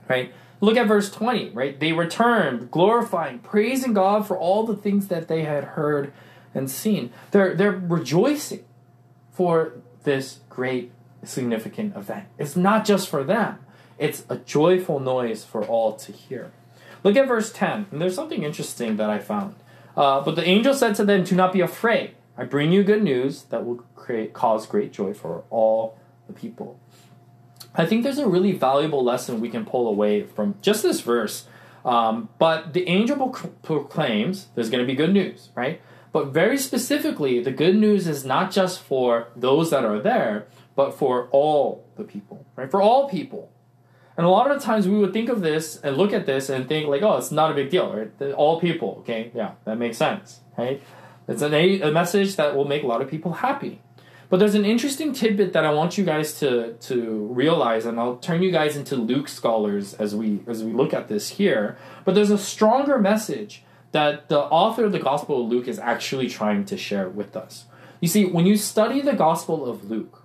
right? 0.06 0.30
Look 0.60 0.76
at 0.76 0.86
verse 0.86 1.10
20, 1.10 1.50
right? 1.50 1.78
They 1.78 1.92
returned, 1.92 2.70
glorifying, 2.70 3.40
praising 3.40 3.92
God 3.92 4.26
for 4.26 4.38
all 4.38 4.64
the 4.64 4.76
things 4.76 5.08
that 5.08 5.28
they 5.28 5.42
had 5.42 5.64
heard 5.64 6.12
and 6.54 6.70
seen. 6.70 7.12
They're, 7.32 7.54
they're 7.54 7.72
rejoicing 7.72 8.64
for 9.32 9.74
this 10.04 10.40
great 10.48 10.92
significant 11.24 11.96
event. 11.96 12.26
It's 12.38 12.56
not 12.56 12.84
just 12.84 13.08
for 13.08 13.24
them, 13.24 13.58
it's 13.98 14.24
a 14.28 14.36
joyful 14.36 15.00
noise 15.00 15.44
for 15.44 15.64
all 15.64 15.94
to 15.96 16.12
hear. 16.12 16.52
Look 17.02 17.16
at 17.16 17.28
verse 17.28 17.52
10, 17.52 17.86
and 17.90 18.00
there's 18.00 18.14
something 18.14 18.42
interesting 18.42 18.96
that 18.96 19.10
I 19.10 19.18
found. 19.18 19.56
Uh, 19.96 20.20
but 20.22 20.36
the 20.36 20.44
angel 20.44 20.74
said 20.74 20.94
to 20.96 21.04
them, 21.04 21.24
Do 21.24 21.36
not 21.36 21.52
be 21.52 21.60
afraid. 21.60 22.14
I 22.36 22.44
bring 22.44 22.72
you 22.72 22.82
good 22.82 23.02
news 23.02 23.42
that 23.44 23.64
will 23.64 23.84
create, 23.94 24.32
cause 24.32 24.66
great 24.66 24.92
joy 24.92 25.14
for 25.14 25.44
all 25.50 25.98
the 26.26 26.32
people. 26.32 26.80
I 27.74 27.86
think 27.86 28.04
there's 28.04 28.18
a 28.18 28.28
really 28.28 28.52
valuable 28.52 29.02
lesson 29.04 29.40
we 29.40 29.50
can 29.50 29.64
pull 29.64 29.88
away 29.88 30.22
from 30.22 30.54
just 30.62 30.82
this 30.82 31.00
verse 31.00 31.46
Um, 31.84 32.30
but 32.38 32.72
the 32.72 32.88
angel 32.88 33.28
proclaims 33.62 34.48
there's 34.54 34.70
going 34.70 34.82
to 34.82 34.86
be 34.86 34.94
good 34.94 35.12
news, 35.12 35.50
right? 35.54 35.80
But 36.12 36.28
very 36.28 36.56
specifically, 36.56 37.42
the 37.42 37.50
good 37.50 37.76
news 37.76 38.06
is 38.06 38.24
not 38.24 38.50
just 38.50 38.80
for 38.80 39.28
those 39.36 39.70
that 39.70 39.84
are 39.84 40.00
there, 40.00 40.46
but 40.76 40.92
for 40.92 41.28
all 41.30 41.86
the 41.96 42.04
people, 42.04 42.46
right? 42.56 42.70
For 42.70 42.80
all 42.80 43.08
people. 43.08 43.50
And 44.16 44.24
a 44.24 44.30
lot 44.30 44.50
of 44.50 44.58
the 44.58 44.64
times 44.64 44.86
we 44.86 44.96
would 44.96 45.12
think 45.12 45.28
of 45.28 45.40
this 45.42 45.76
and 45.82 45.96
look 45.96 46.12
at 46.12 46.24
this 46.24 46.48
and 46.48 46.68
think 46.68 46.86
like, 46.88 47.02
oh, 47.02 47.16
it's 47.16 47.32
not 47.32 47.50
a 47.50 47.54
big 47.54 47.68
deal, 47.68 47.92
right? 47.92 48.32
All 48.32 48.60
people, 48.60 48.98
okay, 49.00 49.30
yeah, 49.34 49.52
that 49.64 49.76
makes 49.76 49.98
sense, 49.98 50.40
right? 50.56 50.80
It's 51.26 51.42
an, 51.42 51.52
a, 51.52 51.80
a 51.82 51.90
message 51.90 52.36
that 52.36 52.54
will 52.56 52.64
make 52.66 52.82
a 52.84 52.86
lot 52.86 53.02
of 53.02 53.10
people 53.10 53.32
happy. 53.32 53.80
But 54.28 54.38
there's 54.38 54.54
an 54.54 54.64
interesting 54.64 55.12
tidbit 55.12 55.52
that 55.52 55.64
I 55.64 55.72
want 55.72 55.98
you 55.98 56.04
guys 56.04 56.38
to 56.40 56.74
to 56.74 57.26
realize, 57.32 57.86
and 57.86 57.98
I'll 58.00 58.16
turn 58.16 58.42
you 58.42 58.50
guys 58.50 58.76
into 58.76 58.96
Luke 58.96 59.28
scholars 59.28 59.94
as 59.94 60.14
we 60.14 60.40
as 60.46 60.64
we 60.64 60.72
look 60.72 60.94
at 60.94 61.08
this 61.08 61.30
here. 61.30 61.76
But 62.04 62.14
there's 62.14 62.30
a 62.30 62.38
stronger 62.38 62.98
message 62.98 63.64
that 63.92 64.28
the 64.28 64.40
author 64.40 64.84
of 64.84 64.92
the 64.92 64.98
Gospel 64.98 65.44
of 65.44 65.48
Luke 65.48 65.68
is 65.68 65.78
actually 65.78 66.28
trying 66.28 66.64
to 66.64 66.76
share 66.76 67.08
with 67.08 67.36
us. 67.36 67.66
You 68.00 68.08
see, 68.08 68.24
when 68.24 68.44
you 68.44 68.56
study 68.56 69.00
the 69.00 69.12
Gospel 69.12 69.64
of 69.70 69.88
Luke, 69.88 70.24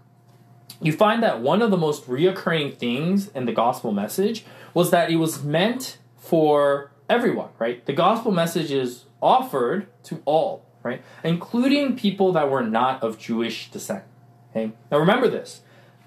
you 0.82 0.92
find 0.92 1.22
that 1.24 1.42
one 1.42 1.62
of 1.62 1.72
the 1.72 1.78
most 1.78 2.08
reoccurring 2.08 2.78
things 2.78 3.28
in 3.30 3.46
the 3.46 3.52
gospel 3.52 3.92
message 3.92 4.46
was 4.74 4.92
that 4.92 5.12
it 5.12 5.18
was 5.18 5.44
meant 5.44 5.98
for 6.18 6.92
everyone, 7.10 7.50
right? 7.58 7.86
The 7.86 7.94
gospel 7.94 8.32
message 8.32 8.72
is 8.72 9.06
offered 9.22 9.88
to 10.04 10.22
all, 10.26 10.66
right? 10.84 11.02
Including 11.24 11.96
people 11.96 12.32
that 12.34 12.50
were 12.50 12.64
not 12.64 13.04
of 13.04 13.18
Jewish 13.18 13.72
descent. 13.72 14.04
Okay? 14.52 14.72
Now 14.92 14.98
remember 14.98 15.28
this. 15.28 15.62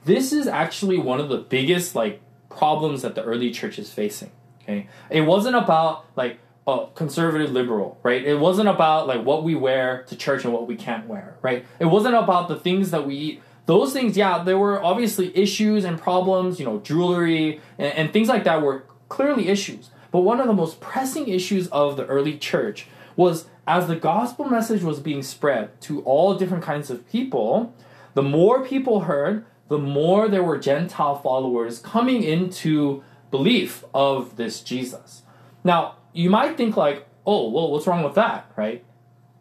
This 0.05 0.33
is 0.33 0.47
actually 0.47 0.99
one 0.99 1.21
of 1.21 1.29
the 1.29 1.38
biggest 1.38 1.95
like 1.95 2.21
problems 2.49 3.02
that 3.02 3.14
the 3.14 3.23
early 3.23 3.50
church 3.50 3.79
is 3.79 3.93
facing. 3.93 4.33
Okay? 4.62 4.88
It 5.11 5.23
wasn't 5.23 5.57
about 5.57 6.05
like 6.17 6.38
a 6.67 6.87
conservative 6.95 7.50
liberal, 7.50 7.99
right? 8.02 8.23
It 8.23 8.38
wasn't 8.38 8.69
about 8.69 9.07
like 9.09 9.25
what 9.25 9.43
we 9.43 9.55
wear 9.55 10.05
to 10.05 10.17
church 10.17 10.45
and 10.45 10.52
what 10.52 10.67
we 10.67 10.76
can't 10.76 11.09
wear, 11.09 11.37
right? 11.43 11.64
It 11.81 11.87
wasn't 11.87 12.14
about 12.14 12.49
the 12.49 12.57
things 12.57 12.93
that 12.93 13.07
we 13.07 13.14
eat 13.17 13.43
those 13.67 13.93
things, 13.93 14.17
yeah, 14.17 14.43
there 14.43 14.59
were 14.59 14.83
obviously 14.83 15.37
issues 15.37 15.85
and 15.85 16.00
problems, 16.00 16.59
you 16.59 16.67
know, 16.67 16.81
jewelry 16.81 17.61
and, 17.79 17.95
and 17.95 18.12
things 18.12 18.29
like 18.29 18.45
that 18.45 18.61
were 18.61 18.85
clearly 19.09 19.49
issues. 19.49 19.91
But 20.11 20.21
one 20.21 20.41
of 20.41 20.47
the 20.47 20.52
most 20.52 20.81
pressing 20.81 21.29
issues 21.29 21.69
of 21.69 21.97
the 21.97 22.05
early 22.07 22.37
church 22.38 22.87
was 23.16 23.47
as 23.66 23.87
the 23.87 23.97
gospel 23.97 24.47
message 24.47 24.83
was 24.83 25.00
being 25.00 25.23
spread 25.23 25.81
to 25.83 26.02
all 26.02 26.35
different 26.35 26.64
kinds 26.64 26.90
of 26.90 27.09
people, 27.09 27.75
the 28.14 28.23
more 28.23 28.64
people 28.64 29.00
heard, 29.00 29.45
the 29.69 29.78
more 29.78 30.28
there 30.28 30.42
were 30.42 30.59
Gentile 30.59 31.16
followers 31.16 31.78
coming 31.78 32.23
into 32.23 33.02
belief 33.31 33.85
of 33.95 34.37
this 34.37 34.61
Jesus. 34.61 35.23
Now, 35.64 35.97
you 36.12 36.28
might 36.28 36.57
think 36.57 36.76
like, 36.76 37.07
oh, 37.25 37.49
well, 37.49 37.71
what's 37.71 37.87
wrong 37.87 38.02
with 38.02 38.14
that, 38.14 38.50
right? 38.57 38.85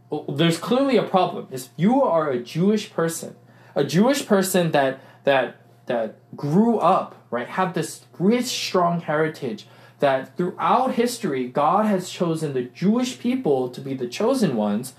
Well, 0.10 0.24
there's 0.24 0.58
clearly 0.58 0.98
a 0.98 1.04
problem. 1.04 1.48
If 1.52 1.70
you 1.76 2.04
are 2.04 2.30
a 2.30 2.40
Jewish 2.40 2.92
person 2.92 3.36
a 3.76 3.84
Jewish 3.84 4.26
person 4.26 4.72
that 4.72 5.00
that 5.24 5.58
that 5.86 6.16
grew 6.36 6.78
up 6.78 7.16
right 7.30 7.48
have 7.48 7.74
this 7.74 8.06
rich 8.20 8.46
strong 8.46 9.02
heritage 9.02 9.68
that 10.02 10.36
throughout 10.36 10.96
history 10.96 11.48
God 11.48 11.86
has 11.86 12.10
chosen 12.10 12.54
the 12.54 12.64
Jewish 12.64 13.20
people 13.20 13.70
to 13.70 13.82
be 13.82 13.94
the 13.94 14.08
chosen 14.08 14.56
ones 14.56 14.94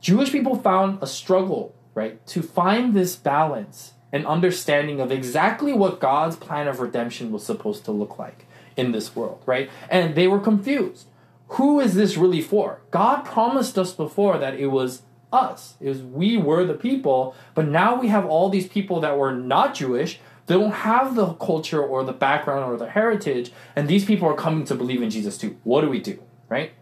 Jewish 0.00 0.32
people 0.32 0.56
found 0.56 1.02
a 1.02 1.06
struggle 1.06 1.74
right 1.94 2.24
to 2.28 2.42
find 2.42 2.94
this 2.94 3.14
balance 3.14 3.92
and 4.10 4.26
understanding 4.26 5.00
of 5.00 5.12
exactly 5.12 5.72
what 5.72 6.00
God's 6.00 6.36
plan 6.36 6.66
of 6.66 6.80
redemption 6.80 7.30
was 7.30 7.44
supposed 7.44 7.84
to 7.84 7.92
look 7.92 8.18
like 8.18 8.46
in 8.76 8.92
this 8.92 9.14
world 9.14 9.42
right 9.44 9.70
and 9.90 10.14
they 10.14 10.26
were 10.26 10.40
confused 10.40 11.06
who 11.52 11.80
is 11.80 11.94
this 11.94 12.16
really 12.16 12.42
for 12.42 12.80
God 12.90 13.22
promised 13.22 13.78
us 13.78 13.92
before 13.92 14.38
that 14.38 14.54
it 14.54 14.68
was 14.68 15.02
us. 15.32 15.74
It 15.80 15.88
was 15.88 16.02
we 16.02 16.36
were 16.36 16.64
the 16.64 16.74
people, 16.74 17.34
but 17.54 17.68
now 17.68 18.00
we 18.00 18.08
have 18.08 18.26
all 18.26 18.48
these 18.48 18.68
people 18.68 19.00
that 19.00 19.18
were 19.18 19.32
not 19.32 19.74
Jewish. 19.74 20.20
They 20.48 20.54
don't 20.54 20.72
have 20.72 21.14
the 21.14 21.34
culture 21.34 21.82
or 21.82 22.04
the 22.04 22.12
background 22.12 22.64
or 22.64 22.78
the 22.78 22.88
heritage, 22.88 23.52
and 23.76 23.86
these 23.86 24.06
people 24.06 24.26
are 24.28 24.34
coming 24.34 24.64
to 24.64 24.74
believe 24.74 25.02
in 25.02 25.10
Jesus 25.10 25.36
too. 25.36 25.58
What 25.62 25.82
do 25.82 25.90
we 25.90 26.00
do, 26.00 26.22
right? 26.48 26.72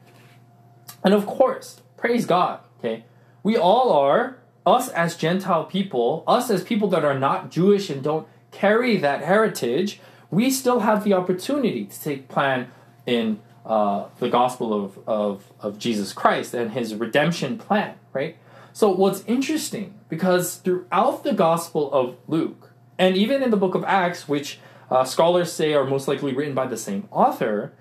And 1.03 1.13
of 1.13 1.27
course, 1.27 1.83
praise 1.97 2.27
God. 2.27 2.61
Okay, 2.79 3.05
we 3.43 3.57
all 3.57 3.93
are 3.93 4.39
us 4.65 4.89
as 4.91 5.17
Gentile 5.17 5.65
people, 5.65 6.23
us 6.29 6.49
as 6.49 6.63
people 6.63 6.89
that 6.91 7.05
are 7.05 7.19
not 7.19 7.51
Jewish 7.51 7.91
and 7.91 8.03
don't 8.05 8.29
carry 8.53 8.97
that 8.99 9.23
heritage. 9.23 10.01
We 10.31 10.51
still 10.51 10.81
have 10.81 11.03
the 11.03 11.15
opportunity 11.15 11.87
to 11.87 12.01
take 12.01 12.29
plan 12.29 12.71
in 13.05 13.41
uh, 13.65 14.07
the 14.21 14.29
gospel 14.29 14.73
of, 14.73 14.99
of, 15.09 15.53
of 15.61 15.79
Jesus 15.79 16.13
Christ 16.13 16.55
and 16.55 16.71
his 16.71 16.95
redemption 16.95 17.59
plan, 17.59 17.97
right? 18.13 18.37
So, 18.73 18.91
what's 18.91 19.25
interesting, 19.27 19.95
because 20.09 20.57
throughout 20.57 21.25
the 21.25 21.33
gospel 21.33 21.93
of 21.93 22.17
Luke, 22.29 22.73
and 22.99 23.17
even 23.17 23.43
in 23.43 23.51
the 23.51 23.57
book 23.57 23.75
of 23.75 23.85
Acts, 23.85 24.29
which 24.29 24.59
uh, 24.91 25.05
scholars 25.05 25.53
say 25.53 25.75
are 25.75 25.85
most 25.85 26.09
likely 26.09 26.35
written 26.35 26.55
by 26.55 26.67
the 26.67 26.77
same 26.77 27.09
author, 27.11 27.73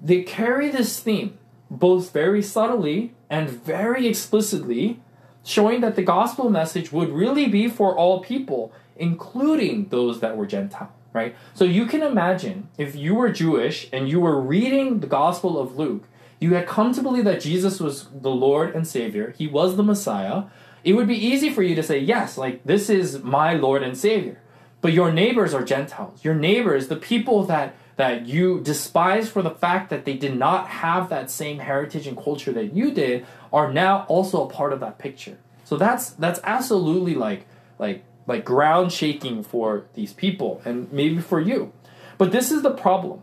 they 0.00 0.22
carry 0.22 0.68
this 0.70 1.00
theme 1.00 1.38
both 1.70 2.12
very 2.12 2.42
subtly 2.42 3.14
and 3.28 3.48
very 3.48 4.06
explicitly, 4.06 5.00
showing 5.42 5.80
that 5.80 5.96
the 5.96 6.02
gospel 6.02 6.50
message 6.50 6.92
would 6.92 7.10
really 7.10 7.48
be 7.48 7.68
for 7.68 7.96
all 7.96 8.22
people, 8.22 8.72
including 8.96 9.88
those 9.88 10.20
that 10.20 10.36
were 10.36 10.46
Gentile 10.46 10.92
right? 11.14 11.34
So 11.54 11.64
you 11.64 11.86
can 11.86 12.02
imagine 12.02 12.68
if 12.76 12.94
you 12.94 13.14
were 13.14 13.30
Jewish 13.30 13.88
and 13.92 14.06
you 14.06 14.20
were 14.20 14.38
reading 14.38 15.00
the 15.00 15.06
Gospel 15.06 15.58
of 15.58 15.78
Luke, 15.78 16.04
you 16.38 16.52
had 16.52 16.66
come 16.66 16.92
to 16.92 17.02
believe 17.02 17.24
that 17.24 17.40
Jesus 17.40 17.80
was 17.80 18.08
the 18.12 18.30
Lord 18.30 18.74
and 18.74 18.86
Savior, 18.86 19.32
He 19.38 19.46
was 19.46 19.76
the 19.76 19.82
Messiah. 19.82 20.44
It 20.82 20.92
would 20.92 21.08
be 21.08 21.16
easy 21.16 21.48
for 21.48 21.62
you 21.62 21.74
to 21.76 21.82
say, 21.82 21.98
Yes, 21.98 22.36
like 22.36 22.64
this 22.64 22.90
is 22.90 23.22
my 23.22 23.54
Lord 23.54 23.82
and 23.82 23.96
Savior. 23.96 24.42
But 24.84 24.92
your 24.92 25.10
neighbors 25.10 25.54
are 25.54 25.64
Gentiles. 25.64 26.22
Your 26.22 26.34
neighbors, 26.34 26.88
the 26.88 26.96
people 26.96 27.44
that 27.44 27.74
that 27.96 28.26
you 28.26 28.60
despise 28.60 29.30
for 29.30 29.40
the 29.40 29.50
fact 29.50 29.88
that 29.88 30.04
they 30.04 30.12
did 30.12 30.36
not 30.36 30.68
have 30.68 31.08
that 31.08 31.30
same 31.30 31.60
heritage 31.60 32.06
and 32.06 32.18
culture 32.18 32.52
that 32.52 32.74
you 32.74 32.90
did 32.90 33.24
are 33.50 33.72
now 33.72 34.04
also 34.08 34.46
a 34.46 34.50
part 34.50 34.74
of 34.74 34.80
that 34.80 34.98
picture. 34.98 35.38
So 35.64 35.78
that's 35.78 36.10
that's 36.10 36.38
absolutely 36.44 37.14
like 37.14 37.46
like 37.78 38.04
like 38.26 38.44
ground 38.44 38.92
shaking 38.92 39.42
for 39.42 39.86
these 39.94 40.12
people 40.12 40.60
and 40.66 40.92
maybe 40.92 41.18
for 41.18 41.40
you. 41.40 41.72
But 42.18 42.30
this 42.30 42.52
is 42.52 42.60
the 42.60 42.74
problem. 42.74 43.22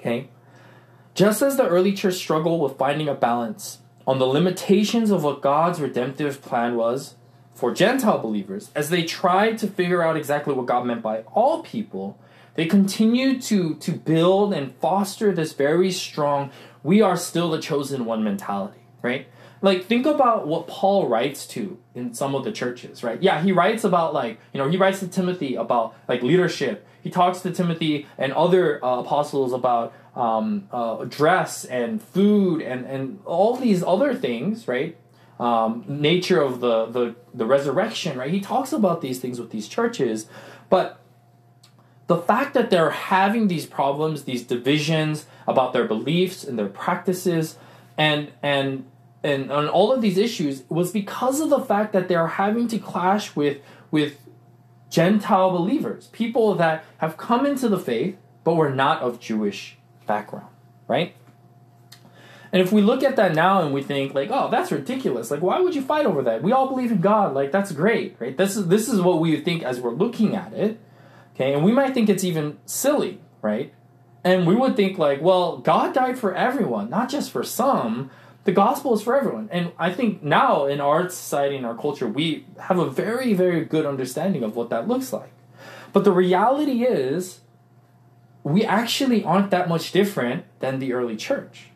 Okay? 0.00 0.30
Just 1.14 1.42
as 1.42 1.56
the 1.56 1.68
early 1.68 1.92
church 1.92 2.14
struggled 2.14 2.60
with 2.60 2.76
finding 2.76 3.08
a 3.08 3.14
balance 3.14 3.78
on 4.04 4.18
the 4.18 4.26
limitations 4.26 5.12
of 5.12 5.22
what 5.22 5.42
God's 5.42 5.80
redemptive 5.80 6.42
plan 6.42 6.74
was 6.74 7.14
for 7.56 7.72
Gentile 7.74 8.18
believers, 8.18 8.70
as 8.74 8.90
they 8.90 9.02
tried 9.02 9.58
to 9.58 9.66
figure 9.66 10.02
out 10.02 10.16
exactly 10.16 10.54
what 10.54 10.66
God 10.66 10.86
meant 10.86 11.02
by 11.02 11.22
all 11.34 11.62
people, 11.62 12.18
they 12.54 12.66
continued 12.66 13.42
to, 13.42 13.74
to 13.76 13.92
build 13.92 14.54
and 14.54 14.74
foster 14.76 15.32
this 15.32 15.52
very 15.52 15.90
strong, 15.90 16.50
we 16.82 17.02
are 17.02 17.16
still 17.16 17.50
the 17.50 17.60
chosen 17.60 18.04
one 18.04 18.22
mentality, 18.22 18.80
right? 19.02 19.26
like 19.62 19.84
think 19.84 20.06
about 20.06 20.46
what 20.46 20.66
Paul 20.66 21.08
writes 21.08 21.46
to 21.48 21.78
in 21.94 22.14
some 22.14 22.34
of 22.34 22.44
the 22.44 22.52
churches, 22.52 23.02
right? 23.02 23.22
Yeah, 23.22 23.42
he 23.42 23.52
writes 23.52 23.84
about 23.84 24.12
like, 24.12 24.38
you 24.52 24.58
know, 24.58 24.68
he 24.68 24.76
writes 24.76 25.00
to 25.00 25.08
Timothy 25.08 25.54
about 25.54 25.94
like 26.08 26.22
leadership. 26.22 26.86
He 27.02 27.10
talks 27.10 27.40
to 27.40 27.50
Timothy 27.50 28.06
and 28.18 28.32
other 28.32 28.84
uh, 28.84 29.00
apostles 29.00 29.52
about 29.52 29.94
um, 30.14 30.68
uh, 30.72 31.04
dress 31.04 31.64
and 31.64 32.02
food 32.02 32.62
and, 32.62 32.84
and 32.86 33.20
all 33.24 33.56
these 33.56 33.82
other 33.82 34.14
things, 34.14 34.66
right? 34.68 34.96
Um, 35.38 35.84
nature 35.86 36.40
of 36.40 36.60
the, 36.60 36.86
the, 36.86 37.14
the 37.34 37.44
resurrection, 37.44 38.18
right? 38.18 38.30
He 38.30 38.40
talks 38.40 38.72
about 38.72 39.02
these 39.02 39.18
things 39.18 39.38
with 39.38 39.50
these 39.50 39.68
churches, 39.68 40.28
but 40.70 40.98
the 42.06 42.16
fact 42.16 42.54
that 42.54 42.70
they're 42.70 42.90
having 42.90 43.48
these 43.48 43.66
problems, 43.66 44.24
these 44.24 44.44
divisions 44.44 45.26
about 45.46 45.72
their 45.72 45.84
beliefs 45.84 46.44
and 46.44 46.58
their 46.58 46.68
practices, 46.68 47.58
and 47.98 48.30
and 48.42 48.86
and 49.22 49.50
on 49.50 49.68
all 49.68 49.92
of 49.92 50.00
these 50.00 50.16
issues 50.16 50.62
was 50.68 50.92
because 50.92 51.40
of 51.40 51.50
the 51.50 51.60
fact 51.60 51.92
that 51.92 52.08
they 52.08 52.14
are 52.14 52.28
having 52.28 52.68
to 52.68 52.78
clash 52.78 53.34
with 53.34 53.58
with 53.90 54.20
Gentile 54.88 55.50
believers, 55.50 56.06
people 56.08 56.54
that 56.54 56.84
have 56.98 57.16
come 57.16 57.44
into 57.44 57.68
the 57.68 57.78
faith 57.78 58.16
but 58.44 58.54
were 58.54 58.70
not 58.70 59.02
of 59.02 59.18
Jewish 59.18 59.76
background, 60.06 60.46
right? 60.86 61.16
And 62.56 62.64
if 62.64 62.72
we 62.72 62.80
look 62.80 63.02
at 63.02 63.16
that 63.16 63.34
now 63.34 63.60
and 63.60 63.74
we 63.74 63.82
think 63.82 64.14
like, 64.14 64.30
oh, 64.32 64.48
that's 64.50 64.72
ridiculous. 64.72 65.30
Like, 65.30 65.42
why 65.42 65.60
would 65.60 65.74
you 65.74 65.82
fight 65.82 66.06
over 66.06 66.22
that? 66.22 66.42
We 66.42 66.52
all 66.52 66.68
believe 66.68 66.90
in 66.90 67.02
God. 67.02 67.34
Like, 67.34 67.52
that's 67.52 67.70
great, 67.70 68.16
right? 68.18 68.34
This 68.34 68.56
is 68.56 68.68
this 68.68 68.88
is 68.88 68.98
what 68.98 69.20
we 69.20 69.38
think 69.42 69.62
as 69.62 69.78
we're 69.78 69.90
looking 69.90 70.34
at 70.34 70.54
it. 70.54 70.80
Okay, 71.34 71.52
and 71.52 71.62
we 71.62 71.70
might 71.70 71.92
think 71.92 72.08
it's 72.08 72.24
even 72.24 72.56
silly, 72.64 73.20
right? 73.42 73.74
And 74.24 74.46
we 74.46 74.54
would 74.54 74.74
think 74.74 74.96
like, 74.96 75.20
well, 75.20 75.58
God 75.58 75.92
died 75.92 76.18
for 76.18 76.34
everyone, 76.34 76.88
not 76.88 77.10
just 77.10 77.30
for 77.30 77.44
some 77.44 78.10
the 78.44 78.52
gospel 78.52 78.94
is 78.94 79.02
for 79.02 79.14
everyone. 79.14 79.50
And 79.52 79.72
I 79.78 79.92
think 79.92 80.22
now 80.22 80.64
in 80.64 80.80
our 80.80 81.10
society 81.10 81.56
and 81.56 81.66
our 81.66 81.76
culture, 81.76 82.08
we 82.08 82.46
have 82.60 82.78
a 82.78 82.88
very, 82.88 83.34
very 83.34 83.66
good 83.66 83.84
understanding 83.84 84.42
of 84.42 84.56
what 84.56 84.70
that 84.70 84.88
looks 84.88 85.12
like. 85.12 85.32
But 85.92 86.04
the 86.04 86.12
reality 86.12 86.84
is, 86.84 87.40
we 88.44 88.64
actually 88.64 89.24
aren't 89.24 89.50
that 89.50 89.68
much 89.68 89.92
different 89.92 90.46
than 90.60 90.78
the 90.78 90.94
early 90.94 91.16
church? 91.16 91.70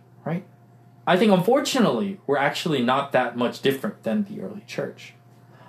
I 1.10 1.16
think 1.16 1.32
unfortunately, 1.32 2.20
we're 2.28 2.36
actually 2.36 2.82
not 2.82 3.10
that 3.10 3.36
much 3.36 3.62
different 3.62 4.04
than 4.04 4.22
the 4.22 4.42
early 4.42 4.62
church. 4.68 5.14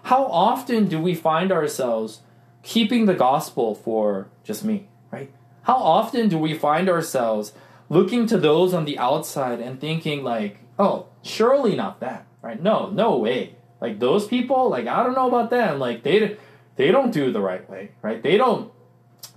How 0.03 0.25
often 0.25 0.87
do 0.87 1.01
we 1.01 1.15
find 1.15 1.51
ourselves 1.51 2.21
keeping 2.61 3.07
the 3.07 3.15
gospel 3.15 3.73
for 3.73 4.27
just 4.43 4.63
me, 4.63 4.87
right? 5.09 5.31
How 5.63 5.77
often 5.77 6.29
do 6.29 6.37
we 6.37 6.53
find 6.53 6.87
ourselves 6.87 7.53
looking 7.89 8.27
to 8.27 8.37
those 8.37 8.71
on 8.71 8.85
the 8.85 8.99
outside 8.99 9.59
and 9.59 9.81
thinking 9.81 10.23
like, 10.23 10.59
"Oh, 10.77 11.07
surely 11.23 11.75
not 11.75 12.01
that." 12.01 12.27
Right? 12.43 12.61
No, 12.61 12.91
no 12.91 13.17
way. 13.17 13.55
Like 13.81 13.97
those 13.97 14.27
people, 14.27 14.69
like 14.69 14.85
I 14.85 15.01
don't 15.01 15.15
know 15.15 15.27
about 15.27 15.49
them. 15.49 15.79
Like 15.79 16.03
they 16.03 16.37
they 16.75 16.91
don't 16.91 17.09
do 17.11 17.31
the 17.31 17.41
right 17.41 17.67
way, 17.67 17.93
right? 18.03 18.21
They 18.21 18.37
don't 18.37 18.71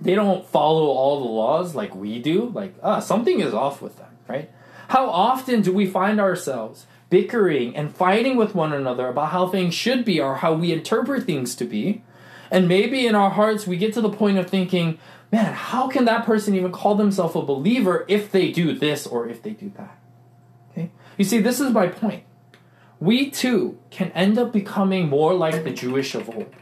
they 0.03 0.15
don't 0.15 0.47
follow 0.47 0.85
all 0.85 1.21
the 1.21 1.33
laws 1.33 1.75
like 1.75 1.95
we 1.95 2.19
do. 2.19 2.53
Like, 2.55 2.75
ah, 2.83 3.01
something 3.01 3.41
is 3.41 3.55
off 3.55 3.81
with 3.81 3.97
them, 3.97 4.13
right? 4.29 4.51
How 4.95 5.11
often 5.11 5.61
do 5.61 5.73
we 5.73 5.87
find 5.87 6.21
ourselves 6.21 6.87
bickering 7.11 7.75
and 7.75 7.93
fighting 7.93 8.37
with 8.37 8.55
one 8.55 8.73
another 8.73 9.09
about 9.09 9.33
how 9.33 9.49
things 9.49 9.75
should 9.75 10.05
be 10.05 10.21
or 10.21 10.37
how 10.37 10.55
we 10.55 10.73
interpret 10.73 11.25
things 11.25 11.57
to 11.57 11.65
be? 11.65 12.05
And 12.49 12.69
maybe 12.69 13.05
in 13.05 13.17
our 13.17 13.31
hearts 13.31 13.67
we 13.67 13.77
get 13.77 13.93
to 13.95 14.01
the 14.01 14.09
point 14.09 14.39
of 14.39 14.49
thinking, 14.49 15.01
man, 15.33 15.53
how 15.53 15.89
can 15.89 16.05
that 16.05 16.25
person 16.25 16.55
even 16.55 16.71
call 16.71 16.95
themselves 16.95 17.35
a 17.35 17.43
believer 17.43 18.05
if 18.07 18.31
they 18.31 18.53
do 18.53 18.73
this 18.73 19.05
or 19.05 19.29
if 19.29 19.43
they 19.43 19.51
do 19.51 19.73
that? 19.77 19.99
Okay? 20.71 20.93
You 21.19 21.25
see, 21.25 21.41
this 21.41 21.59
is 21.59 21.73
my 21.73 21.89
point. 21.89 22.23
We 23.01 23.31
too 23.31 23.81
can 23.91 24.13
end 24.13 24.39
up 24.39 24.53
becoming 24.53 25.09
more 25.09 25.35
like 25.35 25.65
the 25.65 25.73
Jewish 25.73 26.15
of 26.15 26.29
old. 26.29 26.55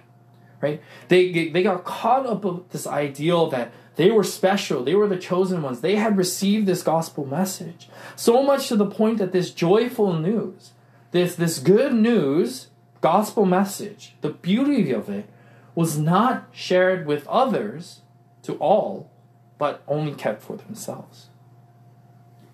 Right? 0.62 0.80
They, 1.08 1.48
they 1.48 1.62
got 1.62 1.84
caught 1.84 2.24
up 2.24 2.44
with 2.44 2.70
this 2.70 2.86
ideal 2.86 3.50
that 3.50 3.72
they 3.96 4.10
were 4.10 4.24
special, 4.24 4.84
they 4.84 4.94
were 4.94 5.08
the 5.08 5.18
chosen 5.18 5.60
ones, 5.60 5.80
they 5.80 5.96
had 5.96 6.16
received 6.16 6.66
this 6.66 6.82
gospel 6.82 7.26
message. 7.26 7.88
So 8.16 8.42
much 8.42 8.68
to 8.68 8.76
the 8.76 8.86
point 8.86 9.18
that 9.18 9.32
this 9.32 9.50
joyful 9.50 10.14
news, 10.14 10.70
this, 11.10 11.34
this 11.34 11.58
good 11.58 11.92
news, 11.92 12.68
gospel 13.02 13.44
message, 13.44 14.14
the 14.22 14.30
beauty 14.30 14.92
of 14.92 15.10
it 15.10 15.28
was 15.74 15.98
not 15.98 16.48
shared 16.52 17.06
with 17.06 17.26
others 17.26 18.00
to 18.44 18.54
all, 18.54 19.10
but 19.58 19.82
only 19.86 20.14
kept 20.14 20.42
for 20.42 20.56
themselves. 20.56 21.28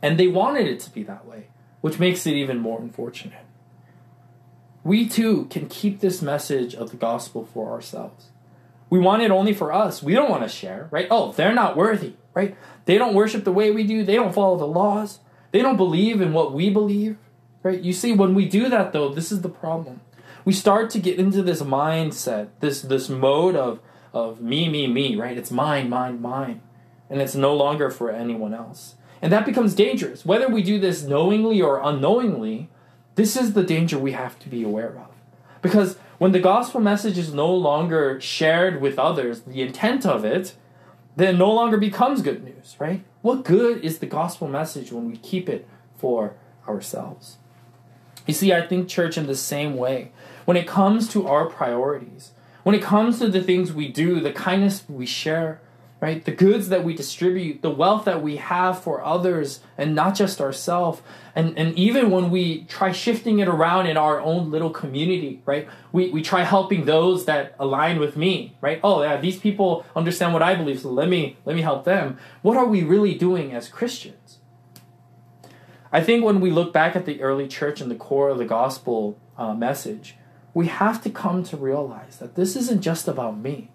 And 0.03 0.19
they 0.19 0.29
wanted 0.29 0.67
it 0.67 0.81
to 0.81 0.91
be 0.91 1.03
that 1.05 1.27
way, 1.27 1.49
which 1.83 1.99
makes 1.99 2.27
it 2.27 2.35
even 2.35 2.59
more 2.59 2.81
unfortunate. 2.81 3.45
We 4.89 5.07
too 5.07 5.45
can 5.51 5.69
keep 5.69 6.01
this 6.01 6.23
message 6.23 6.75
of 6.75 6.93
the 6.93 6.97
gospel 6.97 7.45
for 7.45 7.73
ourselves. 7.73 8.31
We 8.89 8.99
want 8.99 9.21
it 9.21 9.31
only 9.31 9.53
for 9.53 9.71
us. 9.71 10.03
We 10.03 10.15
don't 10.15 10.31
want 10.31 10.45
to 10.45 10.49
share, 10.49 10.89
right? 10.91 11.07
Oh, 11.11 11.33
they're 11.33 11.53
not 11.53 11.77
worthy, 11.77 12.15
right? 12.33 12.57
They 12.87 12.97
don't 12.97 13.13
worship 13.13 13.45
the 13.45 13.53
way 13.53 13.71
we 13.71 13.85
do. 13.85 14.03
They 14.03 14.15
don't 14.15 14.35
follow 14.35 14.57
the 14.57 14.67
laws. 14.67 15.19
They 15.51 15.61
don't 15.61 15.77
believe 15.77 16.23
in 16.23 16.33
what 16.33 16.55
we 16.55 16.71
believe, 16.71 17.19
right? 17.63 17.79
You 17.79 17.93
see, 17.93 18.15
when 18.15 18.35
we 18.35 18.49
do 18.49 18.71
that, 18.71 18.95
though, 18.95 19.11
this 19.11 19.31
is 19.31 19.43
the 19.43 19.51
problem. 19.51 20.01
We 20.47 20.55
start 20.55 20.89
to 20.93 20.99
get 20.99 21.19
into 21.19 21.43
this 21.43 21.61
mindset, 21.61 22.49
this 22.61 22.81
this 22.81 23.11
mode 23.11 23.57
of 23.57 23.81
of 24.15 24.41
me, 24.41 24.71
me, 24.71 24.87
me, 24.87 25.17
right? 25.17 25.37
It's 25.37 25.51
mine, 25.51 25.91
mine, 25.91 26.23
mine, 26.23 26.63
and 27.11 27.21
it's 27.21 27.35
no 27.35 27.55
longer 27.55 27.91
for 27.91 28.11
anyone 28.11 28.55
else, 28.55 28.95
and 29.21 29.31
that 29.35 29.45
becomes 29.45 29.75
dangerous. 29.75 30.25
Whether 30.25 30.49
we 30.49 30.63
do 30.63 30.79
this 30.79 31.03
knowingly 31.03 31.61
or 31.61 31.79
unknowingly, 31.85 32.71
this 33.19 33.37
is 33.37 33.53
the 33.53 33.65
danger 33.65 33.99
we 33.99 34.13
have 34.13 34.39
to 34.39 34.49
be 34.49 34.63
aware 34.63 34.97
of, 34.97 35.11
because 35.61 35.99
when 36.19 36.31
the 36.31 36.39
gospel 36.39 36.81
message 36.81 37.19
is 37.19 37.35
no 37.35 37.53
longer 37.53 38.21
shared 38.21 38.81
with 38.81 38.97
others, 38.97 39.41
the 39.41 39.61
intent 39.61 40.07
of 40.07 40.25
it, 40.25 40.55
then 41.17 41.35
it 41.35 41.39
no 41.39 41.53
longer 41.53 41.77
becomes 41.79 42.23
good 42.23 42.45
news, 42.45 42.77
right? 42.79 43.03
What 43.23 43.45
good 43.45 43.85
is 43.85 43.99
the 43.99 44.07
gospel 44.07 44.47
message 44.47 44.93
when 44.93 45.11
we 45.11 45.17
keep 45.17 45.49
it 45.49 45.67
for 45.97 46.37
ourselves? 46.69 47.39
You 48.25 48.35
see, 48.35 48.53
I 48.53 48.65
think, 48.65 48.89
church, 48.89 49.19
in 49.19 49.27
the 49.27 49.35
same 49.35 49.77
way, 49.77 50.13
when 50.45 50.57
it 50.57 50.69
comes 50.69 51.09
to 51.09 51.27
our 51.27 51.47
priorities, 51.47 52.31
when 52.63 52.77
it 52.77 52.83
comes 52.83 53.19
to 53.19 53.29
the 53.29 53.43
things 53.43 53.73
we 53.73 53.89
do, 53.89 54.21
the 54.21 54.33
kindness 54.33 54.85
we 54.89 55.07
share, 55.07 55.61
right? 56.01 56.25
The 56.25 56.33
goods 56.33 56.69
that 56.69 56.85
we 56.85 56.95
distribute, 56.95 57.61
the 57.61 57.71
wealth 57.71 58.05
that 58.05 58.23
we 58.23 58.37
have 58.37 58.81
for 58.81 59.03
others 59.03 59.61
and 59.77 59.95
not 59.95 60.15
just 60.15 60.41
ourselves. 60.41 61.03
And, 61.35 61.59
and 61.59 61.77
even 61.77 62.11
when 62.11 62.31
we 62.31 62.65
try 62.65 62.93
shifting 62.93 63.41
it 63.41 63.49
around 63.49 63.87
in 63.87 63.97
our 63.97 64.21
own 64.21 64.51
little 64.51 64.71
community, 64.71 65.43
right? 65.45 65.69
We, 65.91 66.11
we 66.11 66.23
try 66.23 66.45
helping 66.45 66.85
those 66.85 67.25
that 67.25 67.57
align 67.59 67.99
with 67.99 68.17
me, 68.17 68.57
right? 68.61 68.79
Oh, 68.85 69.03
yeah, 69.03 69.17
these 69.17 69.41
people 69.41 69.85
understand 69.97 70.33
what 70.33 70.43
I 70.43 70.55
believe, 70.55 70.81
so 70.81 70.91
let 70.91 71.09
me, 71.09 71.37
let 71.45 71.57
me 71.57 71.63
help 71.63 71.85
them. 71.85 72.17
What 72.43 72.57
are 72.57 72.67
we 72.67 72.85
really 72.85 73.15
doing 73.15 73.53
as 73.53 73.69
Christians? 73.69 74.39
I 75.91 76.01
think 76.01 76.25
when 76.25 76.41
we 76.41 76.51
look 76.51 76.73
back 76.73 76.95
at 76.95 77.07
the 77.07 77.21
early 77.23 77.49
church 77.49 77.81
and 77.81 77.91
the 77.91 77.97
core 77.97 78.29
of 78.29 78.39
the 78.39 78.45
gospel 78.45 79.19
uh, 79.37 79.55
message, 79.55 80.15
we 80.55 80.69
have 80.69 81.03
to 81.03 81.11
come 81.11 81.43
to 81.45 81.57
realize 81.57 82.19
that 82.19 82.37
this 82.37 82.55
isn't 82.55 82.83
just 82.83 83.09
about 83.09 83.39
me. 83.39 83.71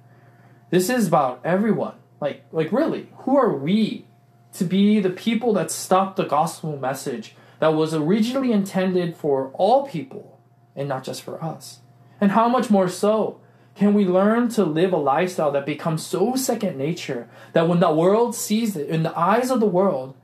This 0.69 0.89
is 0.89 1.07
about 1.07 1.41
everyone 1.43 1.95
like, 2.23 2.45
like 2.53 2.71
really, 2.71 3.09
who 3.17 3.37
are 3.37 3.53
we 3.53 4.05
to 4.53 4.63
be 4.63 5.01
the 5.01 5.09
people 5.09 5.51
that 5.53 5.69
stop 5.69 6.15
the 6.15 6.23
gospel 6.23 6.77
message 6.77 7.35
that 7.59 7.73
was 7.73 7.93
originally 7.93 8.53
intended 8.53 9.17
for 9.17 9.49
all 9.55 9.85
people 9.85 10.39
and 10.73 10.87
not 10.87 11.03
just 11.03 11.21
for 11.21 11.43
us? 11.43 11.79
And 12.21 12.31
how 12.31 12.47
much 12.47 12.69
more 12.69 12.87
so 12.87 13.41
can 13.75 13.93
we 13.93 14.05
learn 14.05 14.47
to 14.49 14.63
live 14.63 14.93
a 14.93 14.97
lifestyle 14.97 15.51
that 15.51 15.65
becomes 15.65 16.05
so 16.05 16.37
second 16.37 16.77
nature 16.77 17.27
that 17.51 17.67
when 17.67 17.81
the 17.81 17.93
world 17.93 18.35
sees 18.35 18.77
it, 18.77 18.87
in 18.87 19.03
the 19.03 19.17
eyes 19.19 19.51
of 19.51 19.59
the 19.59 19.65
world, 19.65 20.15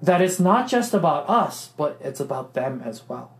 that 0.00 0.20
it's 0.20 0.38
not 0.38 0.68
just 0.68 0.94
about 0.94 1.28
us, 1.28 1.70
but 1.76 1.98
it's 2.00 2.20
about 2.20 2.54
them 2.54 2.80
as 2.84 3.08
well. 3.08 3.36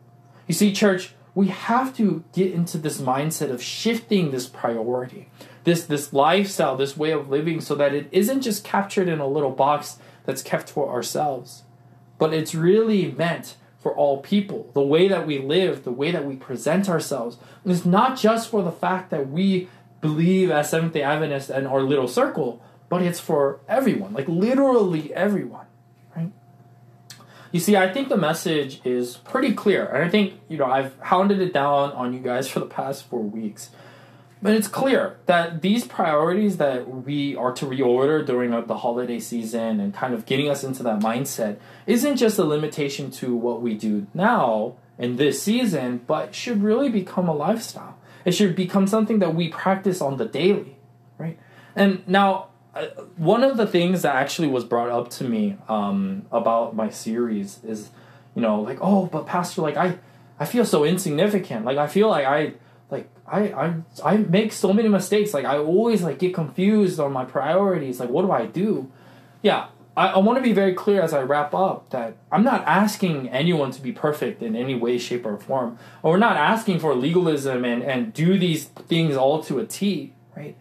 You 0.49 0.55
see, 0.55 0.73
church, 0.73 1.15
we 1.37 1.47
have 1.47 1.97
to 1.99 2.25
get 2.33 2.53
into 2.53 2.77
this 2.77 3.01
mindset 3.01 3.51
of 3.51 3.63
shifting 3.63 4.33
this 4.33 4.49
priority 4.49 5.29
this 5.65 5.85
this 5.85 6.13
lifestyle, 6.13 6.77
this 6.77 6.97
way 6.97 7.11
of 7.13 7.29
living, 7.29 7.61
so 7.61 7.75
that 7.75 7.95
it 7.95 8.09
isn't 8.13 8.43
just 8.43 8.65
captured 8.65 9.09
in 9.09 9.21
a 9.21 9.27
little 9.27 9.51
box 9.51 9.99
that's 10.25 10.43
kept 10.43 10.71
for 10.71 10.91
ourselves, 10.91 11.63
but 12.19 12.33
it's 12.33 12.55
really 12.55 13.11
meant 13.13 13.57
for 13.79 13.95
all 13.95 14.19
people. 14.19 14.71
The 14.75 14.83
way 14.83 15.09
that 15.09 15.27
we 15.27 15.39
live, 15.39 15.83
the 15.85 15.91
way 15.91 16.13
that 16.13 16.25
we 16.25 16.37
present 16.37 16.89
ourselves, 16.89 17.37
is 17.65 17.85
not 17.85 18.17
just 18.17 18.49
for 18.49 18.63
the 18.63 18.71
fact 18.71 19.11
that 19.11 19.29
we 19.29 19.69
believe 20.01 20.51
as 20.51 20.71
Seventh 20.71 20.93
Day 20.93 21.03
Adventists 21.03 21.51
and 21.51 21.67
our 21.67 21.83
little 21.83 22.09
circle, 22.09 22.63
but 22.89 23.03
it's 23.03 23.21
for 23.21 23.61
everyone, 23.69 24.13
like 24.13 24.29
literally 24.29 25.13
everyone, 25.15 25.67
right? 26.15 26.31
You 27.51 27.59
see, 27.59 27.77
I 27.77 27.93
think 27.93 28.09
the 28.09 28.17
message 28.17 28.81
is 28.85 29.17
pretty 29.19 29.53
clear, 29.55 29.87
and 29.87 30.05
I 30.05 30.09
think 30.09 30.35
you 30.49 30.59
know 30.59 30.67
I've 30.67 30.99
hounded 31.01 31.41
it 31.41 31.53
down 31.53 31.93
on 31.93 32.13
you 32.13 32.21
guys 32.21 32.49
for 32.51 32.61
the 32.61 32.67
past 32.67 33.05
four 33.05 33.23
weeks. 33.23 33.71
But 34.43 34.55
it's 34.55 34.67
clear 34.67 35.19
that 35.27 35.63
these 35.63 35.87
priorities 35.87 36.57
that 36.57 36.89
we 36.89 37.37
are 37.37 37.53
to 37.53 37.65
reorder 37.65 38.27
during 38.27 38.51
the 38.51 38.77
holiday 38.79 39.21
season 39.21 39.79
and 39.79 39.95
kind 39.95 40.13
of 40.13 40.27
getting 40.27 40.51
us 40.51 40.65
into 40.65 40.83
that 40.83 40.99
mindset 40.99 41.59
isn't 41.87 42.17
just 42.17 42.39
a 42.41 42.45
limitation 42.45 43.13
to 43.13 43.37
what 43.37 43.63
we 43.63 43.75
do 43.75 44.09
now 44.13 44.75
in 44.99 45.15
this 45.15 45.41
season, 45.41 46.01
but 46.09 46.35
should 46.35 46.61
really 46.61 46.89
become 46.89 47.29
a 47.29 47.33
lifestyle. 47.33 47.97
It 48.25 48.33
should 48.33 48.57
become 48.57 48.89
something 48.89 49.21
that 49.21 49.33
we 49.33 49.49
practice 49.49 50.01
on 50.01 50.17
the 50.17 50.25
daily, 50.25 50.77
right? 51.19 51.39
And 51.77 52.07
now, 52.09 52.49
uh, 52.75 52.87
one 53.17 53.45
of 53.45 53.57
the 53.57 53.67
things 53.67 54.03
that 54.03 54.17
actually 54.17 54.49
was 54.49 54.65
brought 54.65 54.89
up 54.89 55.11
to 55.11 55.25
me 55.25 55.57
um, 55.69 56.27
about 56.33 56.75
my 56.75 56.91
series 56.91 57.61
is, 57.63 57.91
you 58.35 58.43
know, 58.43 58.61
like, 58.61 58.79
oh, 58.81 59.07
but 59.07 59.27
Pastor, 59.27 59.63
like, 59.63 59.77
I, 59.77 59.99
I 60.41 60.47
feel 60.47 60.65
so 60.65 60.85
insignificant. 60.85 61.65
Like, 61.65 61.79
I 61.79 61.87
feel 61.87 62.09
like 62.09 62.25
I 62.25 62.55
I 63.33 63.41
I 63.41 63.75
I 64.05 64.17
make 64.19 64.53
so 64.53 64.73
many 64.73 64.89
mistakes. 64.89 65.35
Like 65.35 65.47
I 65.47 65.57
always 65.59 66.03
like 66.03 66.19
get 66.19 66.35
confused 66.35 67.01
on 67.01 67.13
my 67.13 67.25
priorities. 67.25 67.99
Like 67.99 68.11
what 68.11 68.23
do 68.23 68.31
I 68.31 68.47
do? 68.47 68.91
Yeah, 69.43 69.69
I, 69.97 70.09
I 70.09 70.19
want 70.19 70.39
to 70.39 70.43
be 70.43 70.53
very 70.53 70.75
clear 70.75 71.03
as 71.03 71.13
I 71.13 71.23
wrap 71.23 71.55
up 71.55 71.91
that 71.91 72.17
I'm 72.31 72.45
not 72.45 72.63
asking 72.67 73.29
anyone 73.29 73.71
to 73.73 73.81
be 73.81 73.93
perfect 73.93 74.43
in 74.43 74.57
any 74.57 74.75
way, 74.75 74.99
shape, 74.99 75.27
or 75.27 75.37
form. 75.37 75.79
Or 76.03 76.13
we're 76.13 76.19
not 76.19 76.37
asking 76.37 76.79
for 76.79 76.95
legalism 76.95 77.65
and, 77.65 77.83
and 77.83 78.13
do 78.13 78.39
these 78.39 78.65
things 78.65 79.17
all 79.17 79.43
to 79.45 79.59
a 79.59 79.67
T, 79.67 80.13
right? 80.37 80.57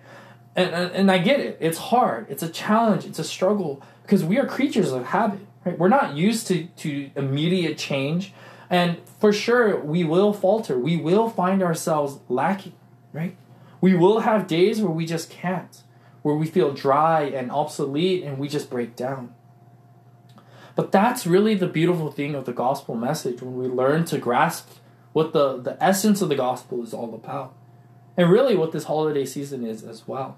And, 0.55 0.73
and, 0.73 0.91
and 0.91 1.11
I 1.11 1.19
get 1.19 1.39
it. 1.39 1.57
It's 1.61 1.77
hard. 1.77 2.27
It's 2.29 2.43
a 2.43 2.49
challenge. 2.49 3.05
It's 3.05 3.19
a 3.19 3.23
struggle 3.23 3.81
because 4.01 4.23
we 4.23 4.37
are 4.37 4.45
creatures 4.45 4.91
of 4.91 5.05
habit, 5.05 5.39
right? 5.63 5.79
We're 5.79 5.87
not 5.87 6.15
used 6.15 6.47
to, 6.47 6.65
to 6.65 7.09
immediate 7.15 7.77
change. 7.77 8.33
And 8.71 8.99
for 9.19 9.33
sure, 9.33 9.81
we 9.81 10.05
will 10.05 10.31
falter. 10.31 10.79
We 10.79 10.95
will 10.95 11.29
find 11.29 11.61
ourselves 11.61 12.19
lacking, 12.29 12.73
right? 13.11 13.35
We 13.81 13.93
will 13.93 14.21
have 14.21 14.47
days 14.47 14.81
where 14.81 14.89
we 14.89 15.05
just 15.05 15.29
can't, 15.29 15.83
where 16.21 16.35
we 16.35 16.47
feel 16.47 16.73
dry 16.73 17.23
and 17.23 17.51
obsolete 17.51 18.23
and 18.23 18.37
we 18.37 18.47
just 18.47 18.69
break 18.69 18.95
down. 18.95 19.35
But 20.73 20.93
that's 20.93 21.27
really 21.27 21.53
the 21.53 21.67
beautiful 21.67 22.11
thing 22.11 22.33
of 22.33 22.45
the 22.45 22.53
gospel 22.53 22.95
message 22.95 23.41
when 23.41 23.57
we 23.57 23.67
learn 23.67 24.05
to 24.05 24.17
grasp 24.17 24.69
what 25.11 25.33
the, 25.33 25.57
the 25.57 25.77
essence 25.83 26.21
of 26.21 26.29
the 26.29 26.35
gospel 26.35 26.81
is 26.81 26.93
all 26.93 27.13
about. 27.13 27.53
And 28.15 28.31
really 28.31 28.55
what 28.55 28.71
this 28.71 28.85
holiday 28.85 29.25
season 29.25 29.65
is 29.65 29.83
as 29.83 30.07
well. 30.07 30.37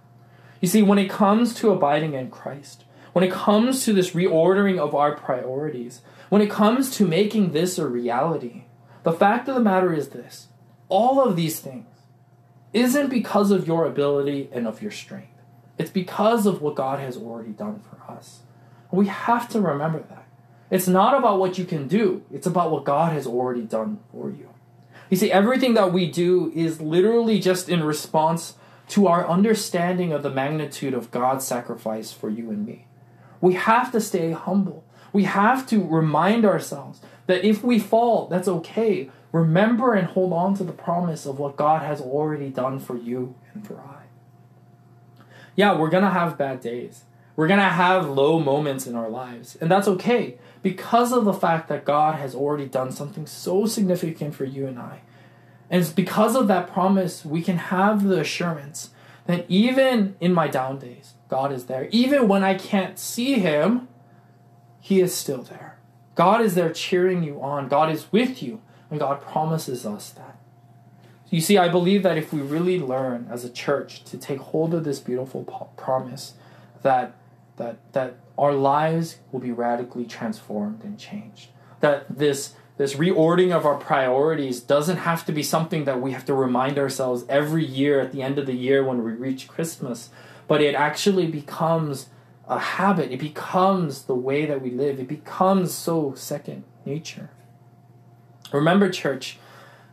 You 0.59 0.67
see, 0.67 0.81
when 0.81 0.97
it 0.97 1.09
comes 1.09 1.53
to 1.55 1.69
abiding 1.69 2.13
in 2.13 2.31
Christ, 2.31 2.83
when 3.11 3.23
it 3.23 3.31
comes 3.31 3.85
to 3.85 3.93
this 3.93 4.11
reordering 4.11 4.79
of 4.79 4.95
our 4.95 5.15
priorities, 5.15 6.01
when 6.33 6.41
it 6.41 6.49
comes 6.49 6.89
to 6.89 7.05
making 7.05 7.51
this 7.51 7.77
a 7.77 7.85
reality, 7.85 8.63
the 9.03 9.11
fact 9.11 9.47
of 9.47 9.53
the 9.53 9.61
matter 9.61 9.93
is 9.93 10.09
this 10.09 10.47
all 10.89 11.21
of 11.21 11.35
these 11.35 11.59
things 11.59 11.85
isn't 12.73 13.09
because 13.09 13.51
of 13.51 13.67
your 13.67 13.85
ability 13.85 14.49
and 14.51 14.65
of 14.65 14.81
your 14.81 14.89
strength. 14.89 15.39
It's 15.77 15.91
because 15.91 16.47
of 16.47 16.59
what 16.59 16.73
God 16.73 16.99
has 16.99 17.17
already 17.17 17.51
done 17.51 17.81
for 17.81 18.11
us. 18.11 18.39
We 18.89 19.05
have 19.05 19.47
to 19.49 19.61
remember 19.61 19.99
that. 20.09 20.27
It's 20.71 20.87
not 20.87 21.15
about 21.15 21.37
what 21.37 21.59
you 21.59 21.65
can 21.65 21.87
do, 21.87 22.23
it's 22.31 22.47
about 22.47 22.71
what 22.71 22.83
God 22.83 23.13
has 23.13 23.27
already 23.27 23.61
done 23.61 23.99
for 24.11 24.31
you. 24.31 24.49
You 25.11 25.17
see, 25.17 25.31
everything 25.31 25.75
that 25.75 25.93
we 25.93 26.09
do 26.09 26.51
is 26.55 26.81
literally 26.81 27.39
just 27.39 27.69
in 27.69 27.83
response 27.83 28.55
to 28.87 29.05
our 29.05 29.29
understanding 29.29 30.11
of 30.11 30.23
the 30.23 30.31
magnitude 30.31 30.95
of 30.95 31.11
God's 31.11 31.45
sacrifice 31.45 32.11
for 32.11 32.31
you 32.31 32.49
and 32.49 32.65
me. 32.65 32.87
We 33.39 33.53
have 33.53 33.91
to 33.91 34.01
stay 34.01 34.31
humble. 34.31 34.83
We 35.13 35.23
have 35.23 35.65
to 35.67 35.81
remind 35.81 36.43
ourselves 36.43 36.99
that 37.27 37.45
if 37.45 37.63
we 37.63 37.79
fall, 37.79 38.27
that's 38.27 38.47
okay. 38.47 39.09
Remember 39.31 39.93
and 39.93 40.07
hold 40.07 40.33
on 40.33 40.55
to 40.55 40.63
the 40.63 40.73
promise 40.73 41.25
of 41.25 41.39
what 41.39 41.55
God 41.55 41.83
has 41.83 42.01
already 42.01 42.49
done 42.49 42.79
for 42.79 42.97
you 42.97 43.35
and 43.53 43.65
for 43.65 43.79
I. 43.79 44.03
Yeah, 45.55 45.77
we're 45.77 45.89
going 45.89 46.03
to 46.03 46.09
have 46.09 46.37
bad 46.37 46.61
days. 46.61 47.03
We're 47.35 47.47
going 47.47 47.59
to 47.59 47.65
have 47.65 48.09
low 48.09 48.39
moments 48.39 48.85
in 48.85 48.95
our 48.95 49.09
lives, 49.09 49.55
and 49.59 49.71
that's 49.71 49.87
okay 49.87 50.37
because 50.61 51.11
of 51.11 51.25
the 51.25 51.33
fact 51.33 51.67
that 51.69 51.83
God 51.83 52.15
has 52.15 52.35
already 52.35 52.67
done 52.67 52.91
something 52.91 53.25
so 53.25 53.65
significant 53.65 54.35
for 54.35 54.45
you 54.45 54.67
and 54.67 54.77
I. 54.77 55.01
And 55.69 55.81
it's 55.81 55.91
because 55.91 56.35
of 56.35 56.47
that 56.47 56.71
promise 56.71 57.25
we 57.25 57.41
can 57.41 57.57
have 57.57 58.03
the 58.03 58.19
assurance 58.19 58.91
that 59.25 59.45
even 59.49 60.15
in 60.19 60.33
my 60.33 60.47
down 60.47 60.77
days, 60.77 61.13
God 61.27 61.51
is 61.51 61.65
there. 61.65 61.87
Even 61.91 62.27
when 62.27 62.43
I 62.43 62.53
can't 62.53 62.99
see 62.99 63.39
Him, 63.39 63.87
He 64.83 64.99
is 64.99 65.15
still 65.15 65.43
there. 65.43 65.77
God 66.13 66.41
is 66.41 66.55
there 66.55 66.69
cheering 66.69 67.23
you 67.23 67.41
on. 67.41 67.69
God 67.69 67.89
is 67.89 68.11
with 68.11 68.43
you, 68.43 68.61
and 68.91 68.99
God 68.99 69.21
promises 69.21 69.85
us 69.85 70.09
that. 70.09 70.37
You 71.29 71.39
see, 71.39 71.57
I 71.57 71.69
believe 71.69 72.03
that 72.03 72.17
if 72.17 72.33
we 72.33 72.41
really 72.41 72.77
learn 72.77 73.29
as 73.31 73.45
a 73.45 73.49
church 73.49 74.03
to 74.03 74.17
take 74.17 74.39
hold 74.39 74.73
of 74.73 74.83
this 74.83 74.99
beautiful 74.99 75.45
promise, 75.77 76.33
that 76.81 77.15
that 77.55 77.77
that 77.93 78.17
our 78.37 78.51
lives 78.51 79.19
will 79.31 79.39
be 79.39 79.53
radically 79.53 80.03
transformed 80.03 80.83
and 80.83 80.99
changed. 80.99 81.47
That 81.79 82.17
this 82.17 82.53
this 82.75 82.95
reordering 82.95 83.55
of 83.55 83.65
our 83.65 83.77
priorities 83.77 84.59
doesn't 84.59 84.97
have 84.97 85.25
to 85.27 85.31
be 85.31 85.43
something 85.43 85.85
that 85.85 86.01
we 86.01 86.11
have 86.11 86.25
to 86.25 86.33
remind 86.33 86.77
ourselves 86.77 87.23
every 87.29 87.65
year 87.65 88.01
at 88.01 88.11
the 88.11 88.21
end 88.21 88.37
of 88.37 88.47
the 88.47 88.53
year 88.53 88.83
when 88.83 89.01
we 89.01 89.13
reach 89.13 89.47
Christmas, 89.47 90.09
but 90.45 90.59
it 90.59 90.75
actually 90.75 91.27
becomes 91.27 92.09
a 92.47 92.59
habit. 92.59 93.11
It 93.11 93.19
becomes 93.19 94.03
the 94.03 94.15
way 94.15 94.45
that 94.45 94.61
we 94.61 94.71
live. 94.71 94.99
It 94.99 95.07
becomes 95.07 95.73
so 95.73 96.13
second 96.15 96.63
nature. 96.85 97.29
Remember, 98.51 98.89
church, 98.89 99.39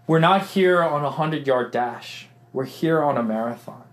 we're 0.06 0.18
not 0.18 0.48
here 0.48 0.82
on 0.82 1.00
a 1.02 1.04
100 1.04 1.46
yard 1.46 1.70
dash, 1.70 2.28
we're 2.52 2.64
here 2.64 3.02
on 3.02 3.16
a 3.16 3.22
marathon. 3.22 3.84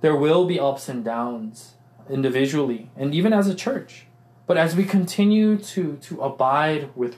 There 0.00 0.16
will 0.16 0.46
be 0.46 0.58
ups 0.58 0.88
and 0.88 1.04
downs 1.04 1.74
individually 2.08 2.90
and 2.96 3.14
even 3.14 3.32
as 3.32 3.46
a 3.48 3.54
church. 3.54 4.06
But 4.46 4.56
as 4.56 4.74
we 4.74 4.84
continue 4.84 5.56
to, 5.56 5.96
to 5.96 6.20
abide 6.20 6.90
with 6.96 7.16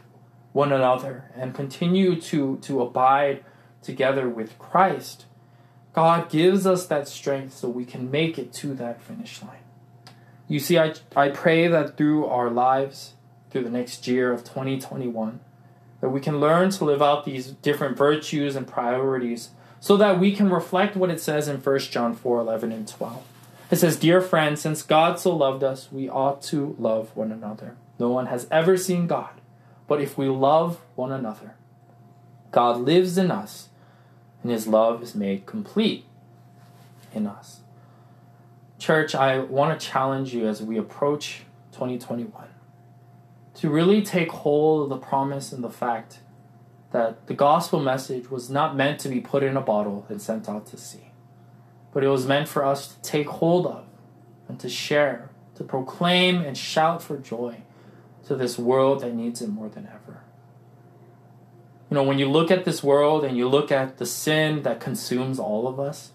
one 0.52 0.72
another 0.72 1.30
and 1.34 1.54
continue 1.54 2.20
to, 2.20 2.58
to 2.58 2.82
abide 2.82 3.44
together 3.82 4.28
with 4.28 4.58
Christ, 4.58 5.24
God 5.92 6.30
gives 6.30 6.66
us 6.66 6.86
that 6.86 7.08
strength 7.08 7.54
so 7.54 7.68
we 7.68 7.84
can 7.84 8.10
make 8.10 8.38
it 8.38 8.52
to 8.54 8.74
that 8.74 9.00
finish 9.00 9.42
line. 9.42 9.63
You 10.48 10.58
see, 10.58 10.78
I, 10.78 10.94
I 11.16 11.30
pray 11.30 11.68
that 11.68 11.96
through 11.96 12.26
our 12.26 12.50
lives, 12.50 13.14
through 13.50 13.64
the 13.64 13.70
next 13.70 14.06
year 14.06 14.32
of 14.32 14.44
2021, 14.44 15.40
that 16.00 16.10
we 16.10 16.20
can 16.20 16.38
learn 16.38 16.70
to 16.70 16.84
live 16.84 17.00
out 17.00 17.24
these 17.24 17.46
different 17.46 17.96
virtues 17.96 18.56
and 18.56 18.66
priorities 18.66 19.50
so 19.80 19.96
that 19.96 20.18
we 20.18 20.34
can 20.34 20.50
reflect 20.50 20.96
what 20.96 21.10
it 21.10 21.20
says 21.20 21.48
in 21.48 21.56
1 21.58 21.78
John 21.80 22.14
4 22.14 22.40
11 22.40 22.72
and 22.72 22.86
12. 22.88 23.22
It 23.70 23.76
says, 23.76 23.96
Dear 23.96 24.20
friends, 24.20 24.60
since 24.60 24.82
God 24.82 25.18
so 25.18 25.34
loved 25.34 25.64
us, 25.64 25.90
we 25.90 26.08
ought 26.08 26.42
to 26.42 26.76
love 26.78 27.16
one 27.16 27.32
another. 27.32 27.76
No 27.98 28.08
one 28.08 28.26
has 28.26 28.46
ever 28.50 28.76
seen 28.76 29.06
God, 29.06 29.40
but 29.86 30.00
if 30.00 30.18
we 30.18 30.28
love 30.28 30.80
one 30.94 31.12
another, 31.12 31.54
God 32.50 32.80
lives 32.80 33.18
in 33.18 33.30
us, 33.30 33.68
and 34.42 34.52
his 34.52 34.66
love 34.66 35.02
is 35.02 35.14
made 35.14 35.46
complete 35.46 36.04
in 37.12 37.26
us. 37.26 37.60
Church, 38.84 39.14
I 39.14 39.38
want 39.38 39.80
to 39.80 39.86
challenge 39.86 40.34
you 40.34 40.46
as 40.46 40.62
we 40.62 40.76
approach 40.76 41.44
2021 41.72 42.48
to 43.54 43.70
really 43.70 44.02
take 44.02 44.30
hold 44.30 44.82
of 44.82 44.88
the 44.90 44.98
promise 44.98 45.52
and 45.52 45.64
the 45.64 45.70
fact 45.70 46.18
that 46.90 47.26
the 47.26 47.32
gospel 47.32 47.80
message 47.80 48.30
was 48.30 48.50
not 48.50 48.76
meant 48.76 49.00
to 49.00 49.08
be 49.08 49.22
put 49.22 49.42
in 49.42 49.56
a 49.56 49.62
bottle 49.62 50.04
and 50.10 50.20
sent 50.20 50.50
out 50.50 50.66
to 50.66 50.76
sea 50.76 51.12
but 51.94 52.04
it 52.04 52.08
was 52.08 52.26
meant 52.26 52.46
for 52.46 52.62
us 52.62 52.88
to 52.88 53.00
take 53.00 53.28
hold 53.28 53.66
of 53.66 53.86
and 54.48 54.60
to 54.60 54.68
share, 54.68 55.30
to 55.54 55.64
proclaim 55.64 56.42
and 56.42 56.58
shout 56.58 57.02
for 57.02 57.16
joy 57.16 57.62
to 58.26 58.36
this 58.36 58.58
world 58.58 59.00
that 59.00 59.14
needs 59.14 59.40
it 59.40 59.48
more 59.48 59.70
than 59.70 59.86
ever. 59.86 60.20
You 61.88 61.94
know, 61.94 62.02
when 62.02 62.18
you 62.18 62.28
look 62.28 62.50
at 62.50 62.66
this 62.66 62.82
world 62.82 63.24
and 63.24 63.34
you 63.34 63.48
look 63.48 63.72
at 63.72 63.96
the 63.96 64.04
sin 64.04 64.62
that 64.64 64.78
consumes 64.78 65.38
all 65.38 65.66
of 65.66 65.80
us, 65.80 66.10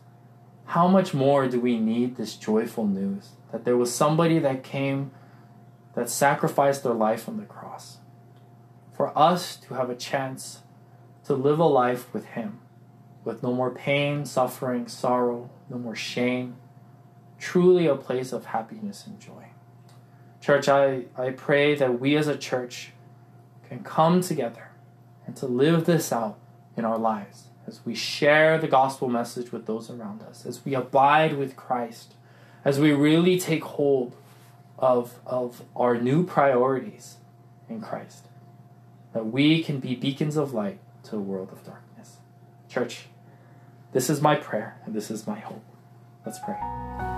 how 0.69 0.87
much 0.87 1.15
more 1.15 1.47
do 1.47 1.59
we 1.59 1.79
need 1.79 2.15
this 2.15 2.35
joyful 2.35 2.85
news 2.85 3.29
that 3.51 3.65
there 3.65 3.75
was 3.75 3.91
somebody 3.91 4.37
that 4.37 4.63
came 4.63 5.09
that 5.95 6.07
sacrificed 6.07 6.83
their 6.83 6.93
life 6.93 7.27
on 7.27 7.37
the 7.37 7.45
cross 7.45 7.97
for 8.91 9.17
us 9.17 9.55
to 9.55 9.73
have 9.73 9.89
a 9.89 9.95
chance 9.95 10.59
to 11.23 11.33
live 11.33 11.57
a 11.57 11.65
life 11.65 12.13
with 12.13 12.23
Him 12.25 12.59
with 13.23 13.41
no 13.41 13.51
more 13.51 13.71
pain, 13.71 14.25
suffering, 14.25 14.87
sorrow, 14.87 15.49
no 15.71 15.79
more 15.79 15.95
shame. 15.95 16.55
Truly 17.39 17.87
a 17.87 17.95
place 17.95 18.31
of 18.31 18.45
happiness 18.45 19.07
and 19.07 19.19
joy. 19.19 19.45
Church, 20.39 20.69
I, 20.69 21.05
I 21.17 21.31
pray 21.31 21.73
that 21.73 21.99
we 21.99 22.15
as 22.15 22.27
a 22.27 22.37
church 22.37 22.91
can 23.67 23.83
come 23.83 24.21
together 24.21 24.69
and 25.25 25.35
to 25.37 25.47
live 25.47 25.85
this 25.85 26.13
out 26.13 26.37
in 26.77 26.85
our 26.85 26.99
lives 26.99 27.48
as 27.69 27.85
we 27.85 27.93
share 27.93 28.57
the 28.57 28.67
gospel 28.67 29.07
message 29.07 29.51
with 29.51 29.67
those 29.67 29.89
around 29.89 30.23
us, 30.23 30.45
as 30.45 30.65
we 30.65 30.73
abide 30.73 31.37
with 31.37 31.55
Christ, 31.55 32.15
as 32.65 32.79
we 32.79 32.91
really 32.91 33.39
take 33.39 33.63
hold 33.63 34.15
of, 34.77 35.19
of 35.25 35.61
our 35.75 35.97
new 35.97 36.25
priorities 36.25 37.17
in 37.69 37.79
Christ, 37.79 38.25
that 39.13 39.27
we 39.27 39.63
can 39.63 39.79
be 39.79 39.95
beacons 39.95 40.35
of 40.35 40.53
light 40.53 40.79
to 41.03 41.15
a 41.15 41.19
world 41.19 41.51
of 41.51 41.63
darkness. 41.63 42.17
Church, 42.67 43.05
this 43.93 44.09
is 44.09 44.19
my 44.19 44.35
prayer 44.35 44.81
and 44.85 44.95
this 44.95 45.11
is 45.11 45.27
my 45.27 45.39
hope. 45.39 45.63
Let's 46.25 46.39
pray. 46.39 47.08